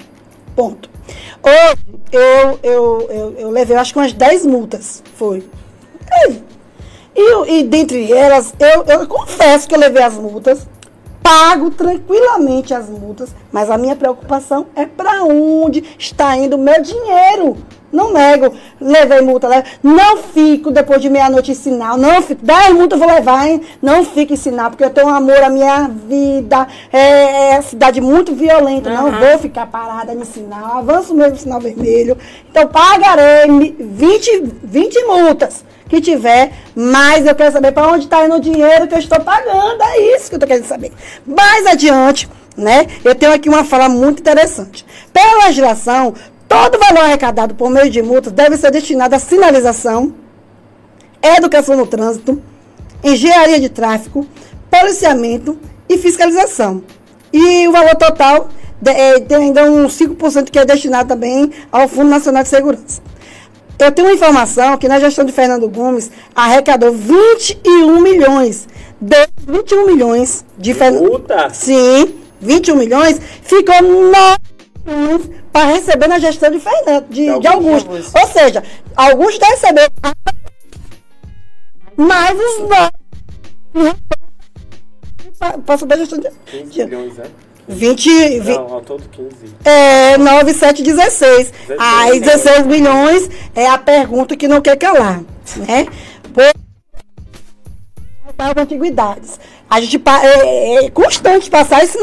[0.55, 0.96] Ponto.
[1.43, 5.03] Hoje, eu, eu, eu, eu levei, acho que umas 10 multas.
[5.15, 5.45] Foi.
[7.15, 10.67] E, e dentre elas, eu, eu confesso que eu levei as multas,
[11.27, 16.81] pago tranquilamente as multas, mas a minha preocupação é para onde está indo o meu
[16.81, 17.57] dinheiro.
[17.91, 19.67] Não nego, levei multa, levo.
[19.83, 23.61] não fico depois de meia-noite em sinal, não fico, dez multas eu vou levar, hein?
[23.83, 28.01] Não fico em sinal, porque eu tenho um amor à minha vida, é, é cidade
[28.01, 28.97] muito violenta, uhum.
[28.97, 32.17] não vou ficar parada no sinal, avanço mesmo sinal vermelho.
[32.51, 38.37] Então pagarei 20, 20 multas que tiver, mas eu quero saber para onde está indo
[38.37, 40.93] o dinheiro que eu estou pagando, é isso que eu estou querendo saber.
[41.27, 44.85] Mais adiante, né, eu tenho aqui uma fala muito interessante.
[45.13, 46.15] Pela legislação,
[46.49, 50.15] Todo valor arrecadado por meio de multas deve ser destinado à sinalização,
[51.21, 52.41] educação no trânsito,
[53.03, 54.27] engenharia de tráfego,
[54.71, 55.59] policiamento
[55.89, 56.85] e fiscalização.
[57.33, 58.49] E o valor total
[58.85, 63.03] é, tem ainda um 5% que é destinado também ao Fundo Nacional de Segurança.
[63.79, 68.67] Eu tenho uma informação que na gestão de Fernando Gomes arrecadou 21 milhões.
[69.01, 71.25] De 21 milhões de Fernando.
[71.53, 77.91] Sim, 21 milhões, ficou 9 para receber na gestão de Fernando, de, de, de Augusto.
[77.91, 78.19] Augusto.
[78.19, 78.63] Ou seja,
[78.97, 79.93] Augusto está recebendo
[81.97, 82.91] mais os nove
[85.65, 86.31] para subir a gestão de.
[86.47, 87.31] 15 milhões, é?
[87.69, 89.31] 20, Não, ao todo 15.
[89.65, 91.51] É, 9, 7, 16.
[91.51, 95.21] 16 Aí 16 milhões é a pergunta que não quer calar,
[95.57, 95.87] né?
[96.33, 96.45] Por
[98.57, 99.41] antiguidades.
[99.69, 101.99] A gente é, é constante passar esse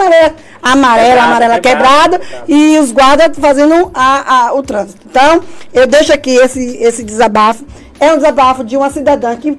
[0.61, 5.07] amarela, amarela quebrada, quebrada, e os guardas fazendo a, a, o trânsito.
[5.09, 5.41] Então,
[5.73, 7.65] eu deixo aqui esse, esse desabafo.
[7.99, 9.57] É um desabafo de uma cidadã que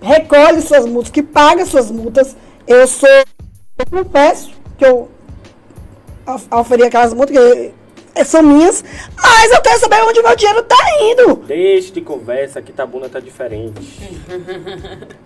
[0.00, 2.36] recolhe suas multas, que paga suas multas.
[2.66, 5.08] Eu sou, eu confesso que eu
[6.50, 8.84] oferi aquelas multas que são minhas,
[9.16, 11.36] mas eu quero saber onde meu dinheiro está indo.
[11.46, 13.80] Deixe de conversa que Tabuna tá diferente.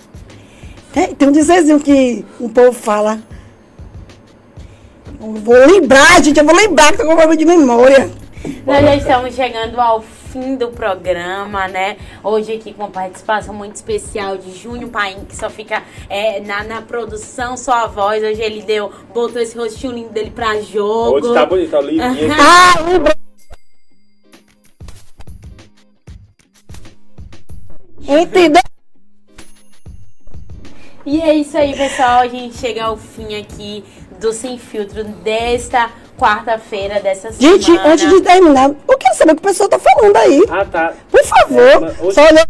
[0.90, 3.20] Tem, tem um dizerzinho que um povo fala.
[5.20, 8.10] Eu vou lembrar, gente, eu vou lembrar que eu com de memória.
[8.64, 11.96] Nós já estamos chegando ao fim do programa, né?
[12.22, 16.64] Hoje aqui com uma participação muito especial de Júnior Paim, que só fica é, na,
[16.64, 18.22] na produção, só a voz.
[18.22, 21.16] Hoje ele deu, botou esse rostinho lindo dele pra jogo.
[21.16, 22.02] Hoje tá bonito, tá lindo.
[22.38, 22.74] ah,
[28.20, 28.62] Entendeu?
[31.04, 32.20] E é isso aí, pessoal.
[32.20, 33.84] A gente chega ao fim aqui
[34.20, 37.58] do Sem Filtro desta quarta-feira dessa semana.
[37.58, 40.42] Gente, antes de terminar, eu quero saber o que o pessoal tá falando aí.
[40.50, 40.92] Ah, tá.
[41.10, 42.14] Por favor, é, hoje...
[42.14, 42.46] só olha...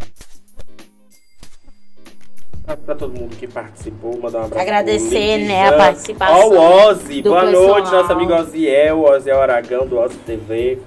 [2.85, 4.63] Pra todo mundo que participou, mandar um abraço.
[4.63, 6.37] Agradecer, né, a participação.
[6.37, 7.23] Ó, o Ozzy.
[7.23, 7.69] Boa pessoal.
[7.69, 10.79] noite, nosso amigo Oziel, Oziel Aragão, do Ozzy TV.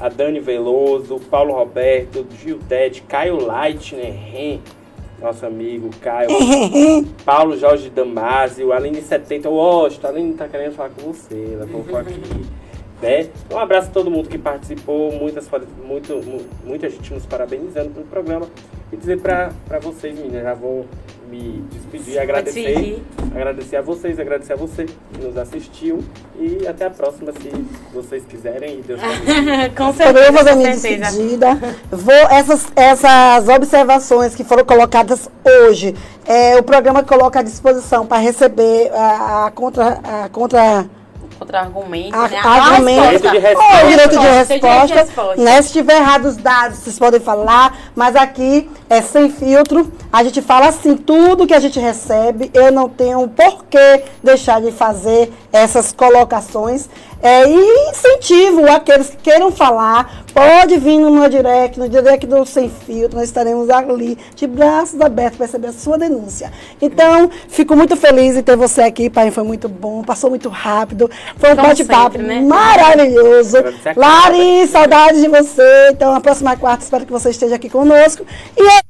[0.00, 4.58] A Dani Veloso, Paulo Roberto, Gil Ted, Caio Leitner, né,
[5.20, 6.30] nosso amigo Caio,
[7.24, 11.98] Paulo Jorge Damásio, Aline 70, Washington, a Aline tá querendo falar com você, ela colocou
[11.98, 12.20] aqui.
[13.00, 13.28] Né?
[13.52, 15.48] Um abraço a todo mundo que participou, muitas,
[15.84, 16.20] muito,
[16.64, 18.48] muita gente nos parabenizando pelo programa.
[18.92, 20.86] E dizer pra vocês, meninas, já vou
[21.28, 22.64] me despedir e agradecer.
[22.64, 23.02] despedir.
[23.34, 26.02] Agradecer a vocês, agradecer a você que nos assistiu.
[26.38, 27.50] E até a próxima, se
[27.92, 28.78] vocês quiserem.
[28.78, 29.00] E Deus
[29.76, 31.58] com Eu certeza, vou fazer minha despedida.
[31.90, 35.94] Vou, essas, essas observações que foram colocadas hoje,
[36.26, 40.00] é, o programa coloca à disposição para receber a, a contra.
[40.02, 40.97] A contra
[41.38, 42.38] Contra-argumento, a, né?
[42.38, 43.86] argumento, Direito de ou resposta.
[43.86, 45.42] direito de Direito de resposta, resposta.
[45.42, 45.62] né?
[45.62, 50.42] Se tiver errado os dados, vocês podem falar, mas aqui é sem filtro, a gente
[50.42, 55.32] fala assim, tudo que a gente recebe, eu não tenho por que deixar de fazer
[55.52, 56.88] essas colocações.
[57.22, 62.46] É, e incentivo aqueles que queiram falar, pode vir no meu direct, no direct do
[62.46, 66.52] Sem Filtro, nós estaremos ali de braços abertos para receber a sua denúncia.
[66.80, 71.10] Então, fico muito feliz em ter você aqui, pai, foi muito bom, passou muito rápido,
[71.36, 72.40] foi um bate-papo né?
[72.40, 73.58] maravilhoso.
[73.58, 75.88] A Lari, saudades de você.
[75.90, 78.24] Então, a próxima quarta, espero que você esteja aqui conosco.
[78.56, 78.87] E é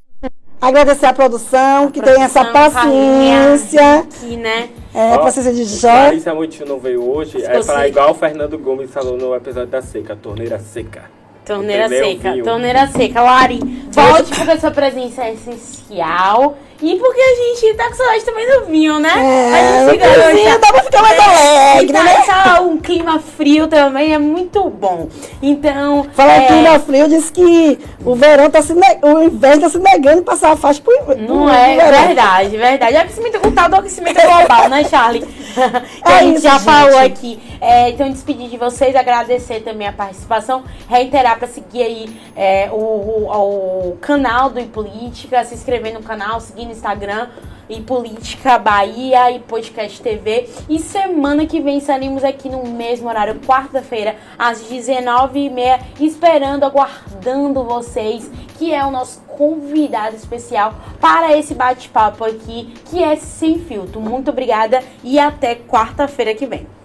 [0.61, 4.69] agradecer a produção, que tem essa Produção, paciência, Aqui, né?
[4.95, 5.89] é, Ó, paciência de Jó.
[5.89, 7.39] Larissa Moitinho não veio hoje.
[7.41, 7.89] Ficou É falar seca.
[7.89, 11.03] igual o Fernando Gomes falou no episódio da seca, a torneira seca.
[11.45, 12.05] Torneira Entendeu?
[12.13, 12.45] seca, Viu?
[12.45, 13.23] torneira seca.
[13.23, 13.59] Lari,
[13.91, 16.57] volte porque sua presença é essencial.
[16.81, 19.11] E porque a gente tá com saudade também do vinho, né?
[19.17, 22.23] É, a o gente fica vinho dá pra ficar mais alegre, e tá, né?
[22.25, 25.09] tá um clima frio também, é muito bom.
[25.43, 26.07] Então.
[26.15, 29.79] Falar é, clima frio, diz que o verão tá se ne- o inverno tá se
[29.79, 32.07] negando passar a faixa pro Não pro é verão.
[32.07, 32.95] verdade, verdade.
[32.95, 35.23] É aquecimento, o tal do aquecimento global, né, Charlie?
[35.27, 35.61] que
[36.05, 36.63] a É gente isso, já gente.
[36.65, 37.39] falou aqui.
[37.61, 42.77] É, então, despedir de vocês, agradecer também a participação, reiterar para seguir aí é, o,
[42.77, 47.29] o, o canal do Política, se inscrever no canal, seguir no Instagram.
[47.71, 50.49] E Política Bahia e Podcast TV.
[50.71, 58.31] E semana que vem estaremos aqui no mesmo horário, quarta-feira, às 19h30, esperando, aguardando vocês,
[58.57, 64.01] que é o nosso convidado especial para esse bate-papo aqui, que é sem filtro.
[64.01, 66.78] Muito obrigada e até quarta-feira que vem.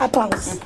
[0.00, 0.58] Aplausos.